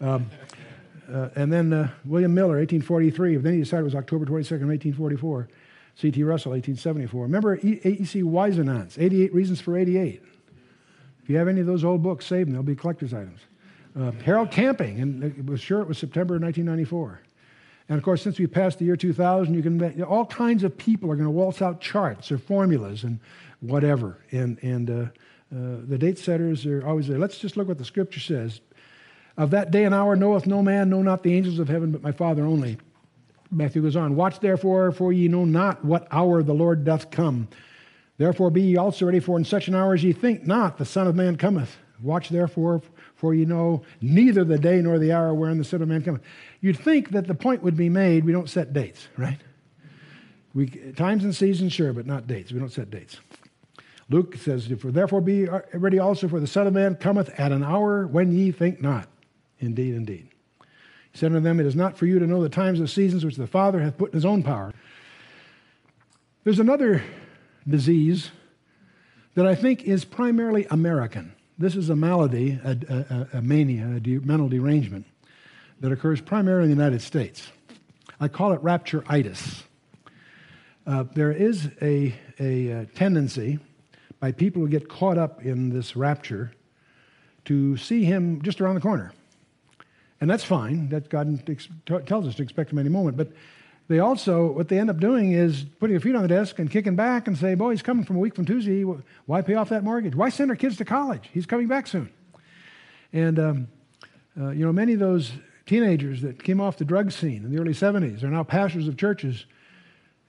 [0.00, 0.30] Um,
[1.10, 3.36] uh, and then uh, William Miller, 1843.
[3.36, 5.48] Then he decided it was October 22nd, 1844.
[5.94, 6.22] C.T.
[6.24, 7.22] Russell, 1874.
[7.22, 8.22] Remember A.E.C.
[8.22, 10.22] Whisenant, 88 Reasons for 88.
[11.22, 12.54] If you have any of those old books, save them.
[12.54, 13.40] They'll be collector's items.
[13.98, 17.20] Uh, Harold Camping, and it was sure it was September 1994.
[17.88, 21.10] And of course, since we passed the year 2000, you can all kinds of people
[21.10, 23.18] are going to waltz out charts or formulas and
[23.60, 24.18] whatever.
[24.30, 24.94] And and uh,
[25.54, 27.18] uh, the date setters are always there.
[27.18, 28.60] Let's just look what the Scripture says.
[29.36, 32.02] Of that day and hour knoweth no man, no not the angels of heaven, but
[32.02, 32.78] my Father only.
[33.50, 34.16] Matthew goes on.
[34.16, 37.48] Watch therefore, for ye know not what hour the Lord doth come.
[38.16, 40.84] Therefore be ye also ready, for in such an hour as ye think not, the
[40.84, 41.76] Son of Man cometh.
[42.02, 42.82] Watch therefore,
[43.14, 46.22] for you know neither the day nor the hour wherein the Son of Man cometh.
[46.60, 49.38] You'd think that the point would be made we don't set dates, right?
[50.54, 52.52] We, times and seasons, sure, but not dates.
[52.52, 53.20] We don't set dates.
[54.10, 57.62] Luke says, For therefore be ready also, for the Son of Man cometh at an
[57.62, 59.08] hour when ye think not.
[59.60, 60.28] Indeed, indeed.
[61.12, 63.24] He said unto them, It is not for you to know the times and seasons
[63.24, 64.74] which the Father hath put in his own power.
[66.44, 67.02] There's another
[67.66, 68.30] disease
[69.34, 71.32] that I think is primarily American.
[71.62, 75.06] This is a malady, a, a, a mania, a de- mental derangement
[75.78, 77.52] that occurs primarily in the United States.
[78.18, 79.62] I call it raptureitis.
[80.84, 83.60] Uh, there is a, a, uh, tendency
[84.18, 86.50] by people who get caught up in this rapture
[87.44, 89.12] to see him just around the corner.
[90.20, 90.88] And that's fine.
[90.88, 91.46] That God
[92.06, 93.16] tells us to expect him any moment.
[93.16, 93.30] But
[93.92, 96.70] they also, what they end up doing is putting their feet on the desk and
[96.70, 98.82] kicking back and say, boy, he's coming from a week from Tuesday.
[99.26, 100.14] Why pay off that mortgage?
[100.14, 101.28] Why send our kids to college?
[101.30, 102.10] He's coming back soon.
[103.12, 103.68] And, um,
[104.40, 105.32] uh, you know, many of those
[105.66, 108.96] teenagers that came off the drug scene in the early 70s are now pastors of
[108.96, 109.44] churches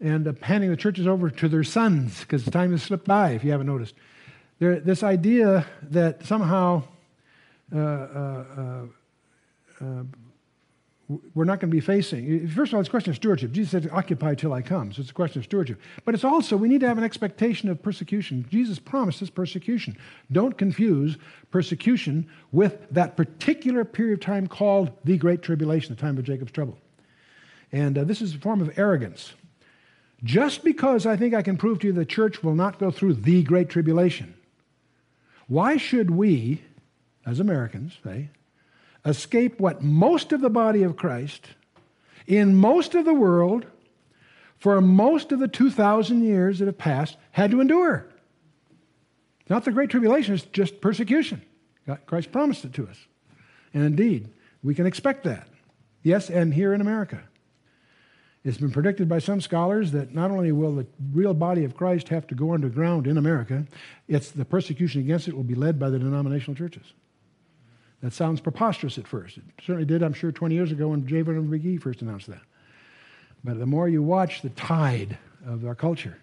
[0.02, 3.30] and uh, handing the churches over to their sons because the time has slipped by,
[3.30, 3.96] if you haven't noticed.
[4.60, 6.84] There, this idea that somehow
[7.74, 8.86] uh, uh, uh,
[9.82, 10.04] uh
[11.34, 12.48] we're not going to be facing.
[12.50, 13.52] First of all, it's a question of stewardship.
[13.52, 14.92] Jesus said, occupy till I come.
[14.94, 15.80] So it's a question of stewardship.
[16.06, 18.46] But it's also, we need to have an expectation of persecution.
[18.50, 19.98] Jesus promises persecution.
[20.32, 21.18] Don't confuse
[21.52, 26.52] persecution with that particular period of time called the Great Tribulation, the time of Jacob's
[26.52, 26.78] trouble.
[27.72, 29.34] And uh, this is a form of arrogance.
[30.24, 33.16] Just because I think I can prove to you the church will not go through
[33.16, 34.36] the Great Tribulation,
[35.48, 36.62] why should we,
[37.26, 38.30] as Americans, say,
[39.06, 41.48] escape what most of the body of Christ
[42.26, 43.66] in most of the world
[44.58, 48.08] for most of the 2,000 years that have passed had to endure.
[49.50, 51.42] Not the Great Tribulation, it's just persecution.
[52.06, 52.98] Christ promised it to us.
[53.74, 54.30] And indeed,
[54.64, 55.50] we can expect that.
[56.02, 57.22] Yes, and here in America.
[58.46, 62.10] It's been predicted by some scholars that not only will the real body of Christ
[62.10, 63.66] have to go underground in America,
[64.08, 66.94] it's the persecution against it will be led by the denominational churches.
[68.04, 69.38] That sounds preposterous at first.
[69.38, 71.22] It certainly did, I'm sure, 20 years ago when J.
[71.22, 72.42] Vernon McGee first announced that.
[73.46, 76.18] But the more you watch the tide of our culture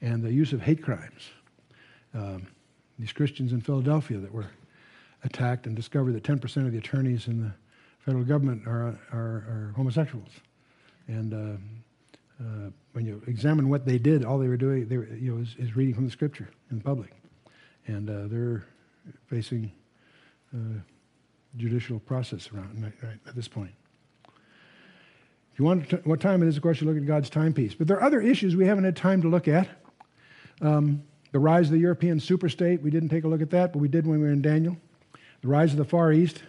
[0.00, 1.30] and the use of hate crimes,
[2.14, 2.48] um,
[2.98, 4.50] these Christians in Philadelphia that were
[5.22, 7.52] attacked and discovered that 10% of the attorneys in the
[8.00, 10.30] federal government are, are, are homosexuals.
[11.06, 15.06] And uh, uh, when you examine what they did, all they were doing they were,
[15.14, 17.12] you know, is, is reading from the scripture in public.
[17.86, 18.66] And uh, they're
[19.28, 19.70] facing
[21.56, 23.72] judicial process around right, right, at this point.
[25.52, 27.74] If you want to, what time it is, of course, you look at God's timepiece.
[27.74, 29.68] But there are other issues we haven't had time to look at.
[30.60, 33.80] Um, the rise of the European superstate, we didn't take a look at that, but
[33.80, 34.76] we did when we were in Daniel.
[35.42, 36.42] The rise of the Far East,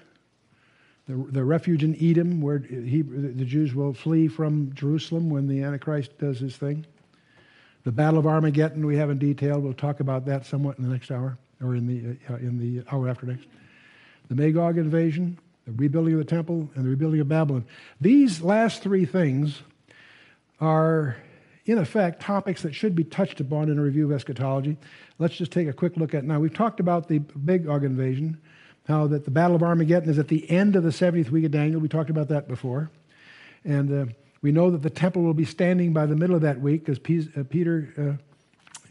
[1.08, 5.64] the, the refuge in Edom, where he, the Jews will flee from Jerusalem when the
[5.64, 6.86] Antichrist does his thing.
[7.84, 9.60] The Battle of Armageddon, we have in detail.
[9.60, 12.84] We'll talk about that somewhat in the next hour, or in the, uh, in the
[12.91, 13.47] hour after next
[14.30, 17.66] the Magog invasion, the rebuilding of the temple, and the rebuilding of Babylon.
[18.00, 19.62] These last three things
[20.62, 21.18] are,
[21.66, 24.78] in effect, topics that should be touched upon in a review of eschatology.
[25.18, 26.40] Let's just take a quick look at now.
[26.40, 28.40] We've talked about the Magog invasion,
[28.88, 31.52] how that the Battle of Armageddon is at the end of the 70th week of
[31.52, 31.80] Daniel.
[31.80, 32.90] We talked about that before.
[33.66, 34.12] And uh,
[34.42, 37.28] we know that the temple will be standing by the middle of that week because
[37.36, 38.20] uh, Peter,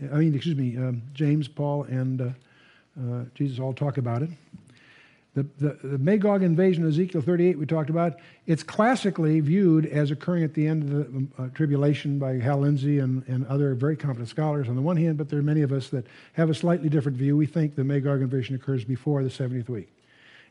[0.03, 2.30] uh, I mean, excuse me, um, James, Paul, and uh,
[3.01, 4.30] uh, Jesus all talk about it.
[5.35, 10.11] The, the, the, Magog invasion of Ezekiel 38 we talked about, it's classically viewed as
[10.11, 13.97] occurring at the end of the uh, tribulation by Hal Lindsey and, and other very
[13.97, 16.55] competent scholars on the one hand, but there are many of us that have a
[16.55, 17.37] slightly different view.
[17.37, 19.93] We think the Magog invasion occurs before the 70th week,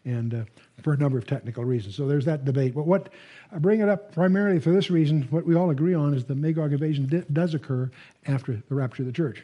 [0.05, 0.43] and uh,
[0.83, 1.95] for a number of technical reasons.
[1.95, 2.75] So there's that debate.
[2.75, 3.09] But what
[3.51, 6.35] I bring it up primarily for this reason, what we all agree on is the
[6.35, 7.89] Magog invasion does occur
[8.27, 9.43] after the rapture of the church.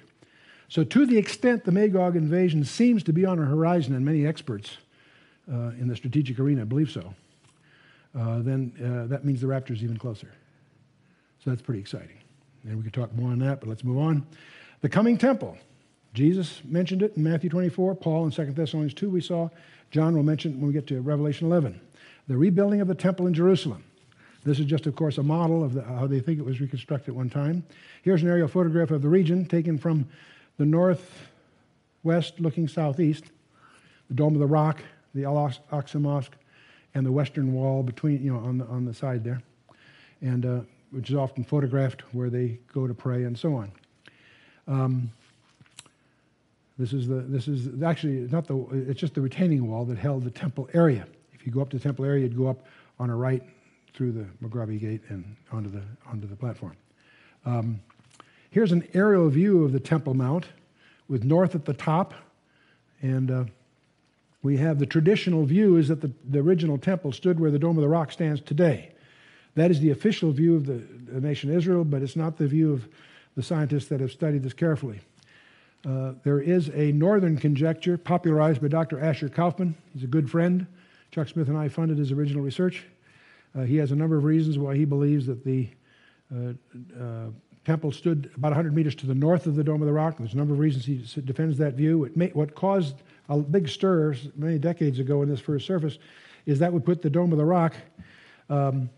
[0.70, 4.26] So, to the extent the Magog invasion seems to be on the horizon, and many
[4.26, 4.78] experts
[5.48, 7.14] in the strategic arena, I believe so,
[8.18, 10.32] uh, then uh, that means the rapture is even closer.
[11.44, 12.18] So that's pretty exciting.
[12.64, 14.26] And we could talk more on that, but let's move on.
[14.82, 15.58] The coming temple.
[16.14, 19.50] Jesus mentioned it in Matthew 24, Paul in 2 Thessalonians 2, we saw.
[19.90, 21.80] John will mention when we get to Revelation 11.
[22.28, 23.84] The rebuilding of the temple in Jerusalem.
[24.44, 27.10] This is just, of course, a model of the, how they think it was reconstructed
[27.10, 27.64] at one time.
[28.04, 30.08] Here's an aerial photograph of the region taken from
[30.58, 33.26] the northwest looking southeast,
[34.10, 34.82] the Dome of the Rock,
[35.14, 35.36] the Al
[35.72, 36.36] Aqsa Mosque
[36.94, 39.42] and the Western Wall between, you know, on the, on the side there,
[40.22, 40.60] and uh,
[40.92, 43.72] which is often photographed where they go to pray and so on.
[44.68, 45.12] Um,
[46.78, 50.24] this is the this is actually not the it's just the retaining wall that held
[50.24, 51.06] the temple area.
[51.34, 52.66] If you go up to the temple area, you'd go up
[53.00, 53.44] on a right
[53.94, 56.76] through the Mughrabi gate and onto the onto the platform.
[57.46, 57.80] Um,
[58.50, 60.48] here's an aerial view of the Temple Mount,
[61.08, 62.14] with north at the top,
[63.02, 63.46] and uh,
[64.44, 67.78] we have the traditional view is that the, the original temple stood where the Dome
[67.78, 68.92] of the Rock stands today.
[69.56, 72.74] That is the official view of the, the nation Israel, but it's not the view
[72.74, 72.88] of
[73.36, 75.00] the scientists that have studied this carefully.
[75.88, 79.00] Uh, there is a northern conjecture popularized by Dr.
[79.00, 79.76] Asher Kaufman.
[79.94, 80.68] He's a good friend.
[81.12, 82.86] Chuck Smith and I funded his original research.
[83.56, 85.70] Uh, he has a number of reasons why he believes that the
[86.34, 86.54] uh,
[87.00, 87.28] uh
[87.66, 90.18] temple stood about 100 meters to the north of the Dome of the Rock.
[90.18, 92.10] There's a number of reasons he defends that view.
[92.16, 95.98] May, what caused a big stir many decades ago in this first surface
[96.46, 97.74] is that would put the Dome of the Rock
[98.50, 98.90] um,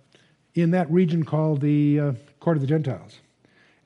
[0.56, 3.20] in that region called the uh, Court of the Gentiles.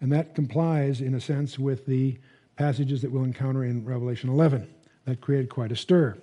[0.01, 2.17] And that complies, in a sense, with the
[2.55, 4.67] passages that we'll encounter in Revelation 11.
[5.05, 6.17] That created quite a stir.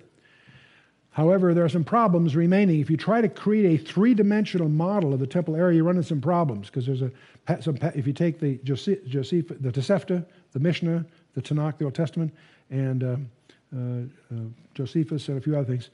[1.17, 2.79] However, there are some problems remaining.
[2.79, 6.07] If you try to create a three-dimensional model of the temple area, you run into
[6.07, 7.11] some problems because there's a
[7.59, 11.03] some, if you take the Joseph, the Tosefta, the Mishnah,
[11.33, 12.31] the Tanakh, the Old Testament,
[12.69, 13.15] and uh,
[13.75, 13.79] uh,
[14.31, 14.41] uh,
[14.75, 15.89] Josephus and a few other things,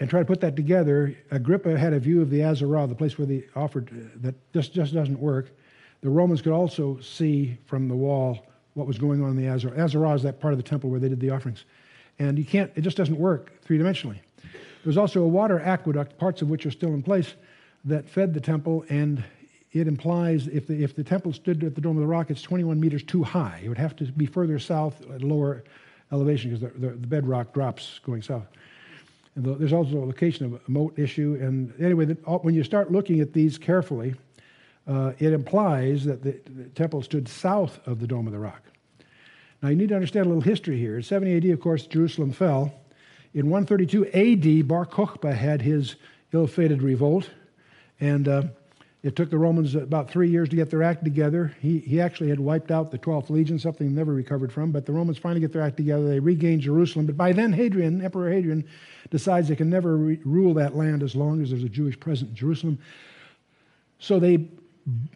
[0.00, 3.16] and try to put that together, Agrippa had a view of the Azarah, the place
[3.16, 5.52] where they offered, uh, that just, just doesn't work.
[6.00, 8.44] The Romans could also see from the wall
[8.74, 9.76] what was going on in the Azarah.
[9.76, 11.64] Azarah is that part of the temple where they did the offerings.
[12.20, 14.18] And you can't, it just doesn't work three dimensionally.
[14.42, 17.34] There was also a water aqueduct, parts of which are still in place,
[17.86, 19.24] that fed the temple, and
[19.72, 22.42] it implies if the, if the temple stood at the Dome of the Rock, it's
[22.42, 23.60] 21 meters too high.
[23.64, 25.64] It would have to be further south at lower
[26.12, 28.46] elevation because the, the, the bedrock drops going south.
[29.34, 31.38] And the, there's also a location of a moat issue.
[31.40, 34.14] And anyway, the, when you start looking at these carefully,
[34.86, 38.62] uh, it implies that the, the, temple stood south of the Dome of the Rock.
[39.62, 40.96] Now, you need to understand a little history here.
[40.96, 42.72] In 70 AD, of course, Jerusalem fell.
[43.34, 45.96] In 132 AD, Bar Kokhba had his
[46.32, 47.28] ill fated revolt.
[48.00, 48.42] And uh,
[49.02, 51.54] it took the Romans about three years to get their act together.
[51.60, 54.84] He, he actually had wiped out the 12th Legion, something they never recovered from, but
[54.84, 56.06] the Romans finally get their act together.
[56.06, 57.06] They regain Jerusalem.
[57.06, 58.66] But by then, Hadrian, Emperor Hadrian,
[59.10, 62.30] decides they can never re- rule that land as long as there's a Jewish presence
[62.30, 62.78] in Jerusalem.
[63.98, 64.48] So they,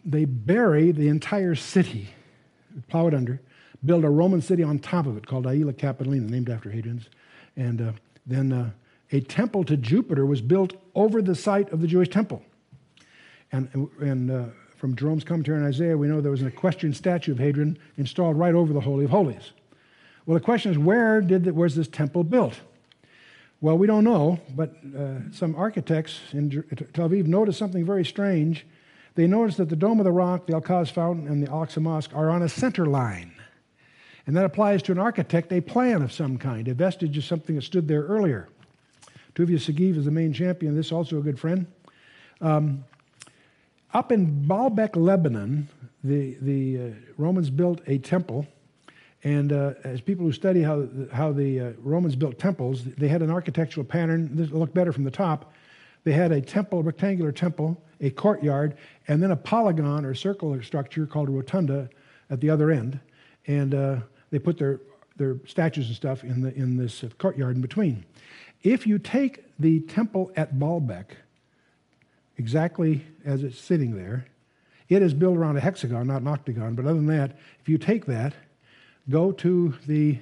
[0.03, 2.09] they bury the entire city,
[2.89, 3.39] plow it under,
[3.85, 7.09] build a Roman city on top of it called Aelia Capitolina, named after Hadrian's.
[7.55, 7.91] And uh,
[8.25, 8.71] then uh,
[9.11, 12.43] a temple to Jupiter was built over the site of the Jewish temple.
[13.51, 14.45] And, and uh,
[14.77, 18.37] from Jerome's commentary on Isaiah, we know there was an equestrian statue of Hadrian installed
[18.37, 19.51] right over the Holy of Holies.
[20.25, 22.59] Well, the question is, where did the, was this temple built?
[23.61, 26.49] Well, we don't know, but uh, some architects in
[26.93, 28.65] Tel Aviv noticed something very strange.
[29.15, 32.11] They noticed that the Dome of the Rock, the Al-Kas Fountain, and the Al-Aqsa Mosque
[32.13, 33.31] are on a center line.
[34.27, 37.55] And that applies to an architect, a plan of some kind, a vestige of something
[37.55, 38.49] that stood there earlier.
[39.35, 40.75] Tuvia Sagiv is the main champion.
[40.75, 41.67] This is also a good friend.
[42.41, 42.85] Um,
[43.93, 45.69] up in Baalbek, Lebanon,
[46.03, 48.47] the, the uh, Romans built a temple.
[49.23, 53.21] And uh, as people who study how, how the uh, Romans built temples, they had
[53.21, 54.29] an architectural pattern.
[54.33, 55.53] This looked better from the top.
[56.03, 60.61] They had a temple, a rectangular temple, a courtyard, and then a polygon or circular
[60.61, 61.89] structure called a rotunda
[62.29, 62.99] at the other end.
[63.47, 63.97] And uh,
[64.35, 64.81] they put their,
[65.15, 68.03] their statues and stuff in, the, in this uh, courtyard in between.
[68.63, 71.05] If you take the temple at Baalbek,
[72.37, 74.25] exactly as it's sitting there.
[74.89, 76.75] It is built around a hexagon, not an octagon.
[76.75, 78.33] But other than that, if you take that,
[79.09, 80.19] go to the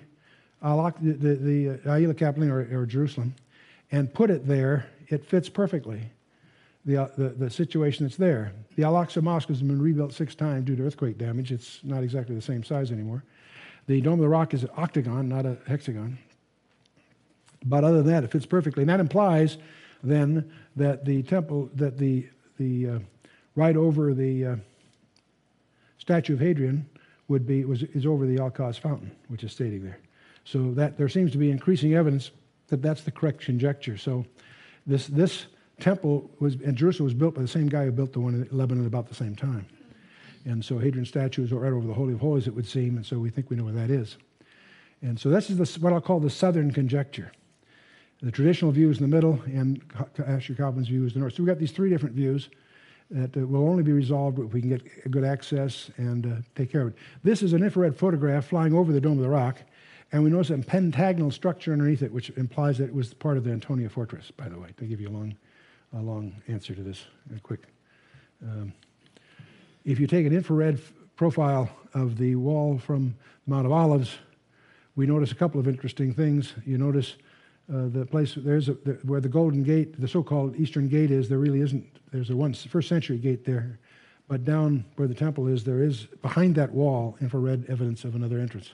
[0.62, 3.36] the, the, the uh, Aelia Capitolina or, or, Jerusalem,
[3.92, 6.04] and put it there, it fits perfectly.
[6.86, 8.54] The, uh, the, the situation that's there.
[8.78, 11.52] The Al Aqsa Mosque has been rebuilt six times due to earthquake damage.
[11.52, 13.24] It's not exactly the same size anymore.
[13.88, 16.18] The Dome of the Rock is an octagon, not a hexagon.
[17.66, 18.84] But other than that, it fits perfectly.
[18.84, 19.58] And that implies
[20.04, 22.28] then that the temple, that the,
[22.58, 23.00] the uh,
[23.56, 24.56] right over the uh,
[25.98, 26.90] statue of Hadrian
[27.28, 30.00] would be, was, is over the Al-Kas fountain, which is stating there.
[30.46, 32.32] So that there seems to be increasing evidence
[32.68, 33.98] that that's the correct conjecture.
[33.98, 34.26] So
[34.86, 35.46] this, this
[35.80, 38.58] temple was, in Jerusalem was built by the same guy who built the one in
[38.58, 39.66] Lebanon about the same time.
[40.46, 43.06] And so Hadrian's statue is right over the Holy of Holies, it would seem, and
[43.06, 44.18] so we think we know where that is.
[45.02, 47.32] And so this is the, what I'll call the southern conjecture.
[48.22, 49.82] The traditional view is in the middle, and
[50.26, 51.34] Asher Kaufman's view is the north.
[51.34, 52.50] So we've got these three different views
[53.12, 56.72] that uh, will only be resolved if we can get good access and uh, take
[56.72, 56.94] care of it.
[57.24, 59.62] This is an infrared photograph flying over the Dome of the Rock,
[60.12, 63.44] and we notice a pentagonal structure underneath it, which implies that it was part of
[63.44, 65.36] the Antonia fortress, by the way, to give you a long,
[65.94, 67.06] a long answer to this,
[67.44, 67.64] quick.
[68.42, 68.74] Um,
[69.86, 70.82] if you take an infrared
[71.16, 73.16] profile of the wall from
[73.48, 74.18] Mount of Olives,
[74.96, 76.54] we notice a couple of interesting things.
[76.66, 77.16] You notice
[77.74, 81.30] uh, the place there's a, the, where the Golden Gate, the so-called Eastern Gate is.
[81.30, 81.86] There really isn't.
[82.12, 83.80] There's a one first century gate there,
[84.28, 88.40] but down where the temple is, there is behind that wall infrared evidence of another
[88.40, 88.74] entrance.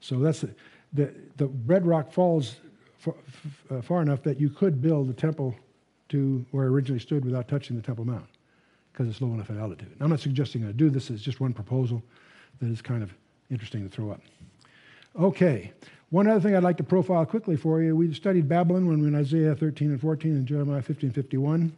[0.00, 0.54] So that's the
[0.92, 2.56] the, the bedrock falls
[2.98, 3.14] far,
[3.70, 5.54] uh, far enough that you could build the temple
[6.08, 8.26] to where it originally stood without touching the Temple Mount
[8.96, 9.94] because it's low enough at altitude.
[10.00, 11.10] I'm not suggesting I do this.
[11.10, 12.02] It's just one proposal
[12.60, 13.12] that is kind of
[13.50, 14.22] interesting to throw up.
[15.20, 15.72] Okay,
[16.08, 19.02] one other thing I'd like to profile quickly for you we studied Babylon when we
[19.02, 21.76] were in Isaiah 13 and 14 and Jeremiah 15 and 51.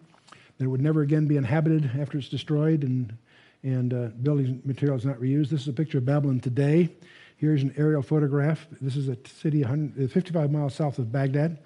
[0.59, 3.17] That it would never again be inhabited after it's destroyed and,
[3.65, 5.51] and uh, building materials not reused.
[5.51, 6.89] This is a picture of Babylon today.
[7.37, 8.67] Here's an aerial photograph.
[8.81, 11.59] This is a city 55 miles south of Baghdad.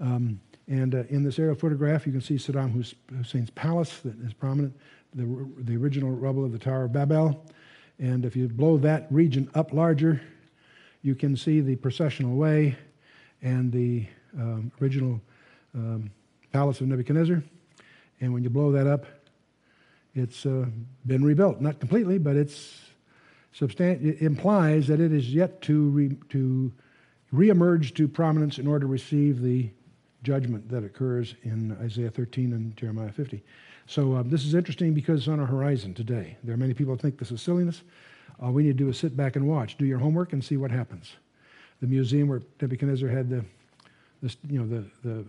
[0.00, 2.72] Um, And uh, in this aerial photograph, you can see Saddam
[3.16, 4.76] Hussein's palace that is prominent,
[5.14, 7.44] the, the original rubble of the Tower of Babel.
[7.98, 10.20] And if you blow that region up larger,
[11.02, 12.76] you can see the processional way
[13.42, 14.06] and the
[14.38, 15.20] um, original
[15.74, 16.10] um,
[16.52, 17.42] palace of Nebuchadnezzar.
[18.20, 19.04] And when you blow that up,
[20.14, 20.66] it's uh,
[21.06, 21.60] been rebuilt.
[21.60, 22.80] Not completely, but it's
[23.54, 26.72] substan- it implies that it is yet to, re- to
[27.34, 29.70] reemerge to prominence in order to receive the
[30.22, 33.42] judgment that occurs in Isaiah 13 and Jeremiah 50.
[33.86, 36.36] So um, this is interesting because it's on our horizon today.
[36.44, 37.82] There are many people who think this is silliness.
[38.40, 40.56] All we need to do is sit back and watch, do your homework, and see
[40.56, 41.12] what happens.
[41.80, 43.44] The museum where Nebuchadnezzar had the,
[44.22, 45.24] the you know, the, the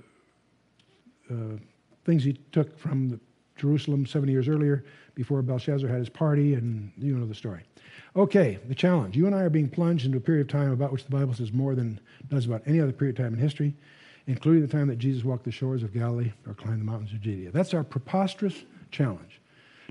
[1.34, 1.58] uh,
[2.06, 3.20] things he took from
[3.56, 4.84] Jerusalem 70 years earlier
[5.16, 7.62] before Belshazzar had his party, and you know the story.
[8.16, 9.16] Okay, the challenge.
[9.16, 11.34] You and I are being plunged into a period of time about which the Bible
[11.34, 12.00] says more than
[12.30, 13.76] does about any other period of time in history,
[14.28, 17.22] including the time that Jesus walked the shores of Galilee or climbed the mountains of
[17.22, 17.52] Judea.
[17.52, 19.42] That's our preposterous challenge.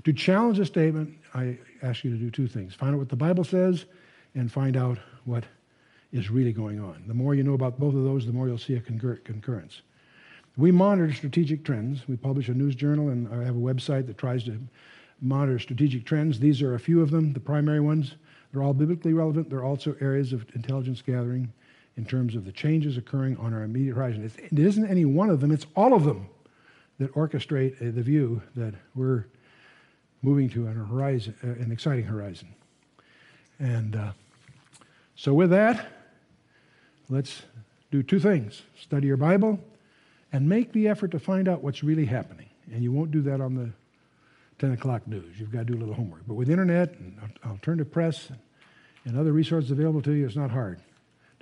[0.05, 3.15] To challenge a statement, I ask you to do two things find out what the
[3.15, 3.85] Bible says
[4.35, 5.45] and find out what
[6.11, 7.03] is really going on.
[7.07, 9.81] The more you know about both of those, the more you'll see a concurrence.
[10.57, 12.07] We monitor strategic trends.
[12.07, 14.59] We publish a news journal and I have a website that tries to
[15.21, 16.39] monitor strategic trends.
[16.39, 18.15] These are a few of them, the primary ones.
[18.51, 19.49] They're all biblically relevant.
[19.49, 21.51] They're also areas of intelligence gathering
[21.95, 24.29] in terms of the changes occurring on our immediate horizon.
[24.37, 26.27] It isn't any one of them, it's all of them
[26.99, 29.25] that orchestrate uh, the view that we're
[30.21, 32.47] moving to an horizon, uh, an exciting horizon.
[33.59, 34.11] And uh,
[35.15, 35.87] so, with that,
[37.09, 37.43] let's
[37.91, 39.59] do two things study your Bible
[40.31, 42.49] and make the effort to find out what's really happening.
[42.71, 43.69] And you won't do that on the
[44.57, 45.39] 10 o'clock news.
[45.39, 46.21] You've got to do a little homework.
[46.27, 48.29] But with internet and alternative press
[49.05, 50.79] and other resources available to you, it's not hard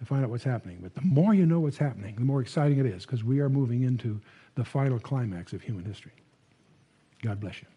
[0.02, 0.80] to find out what's happening.
[0.82, 3.50] But the more you know what's happening, the more exciting it is because we are
[3.50, 4.20] moving into
[4.56, 6.12] the final climax of human history.
[7.22, 7.68] God bless you.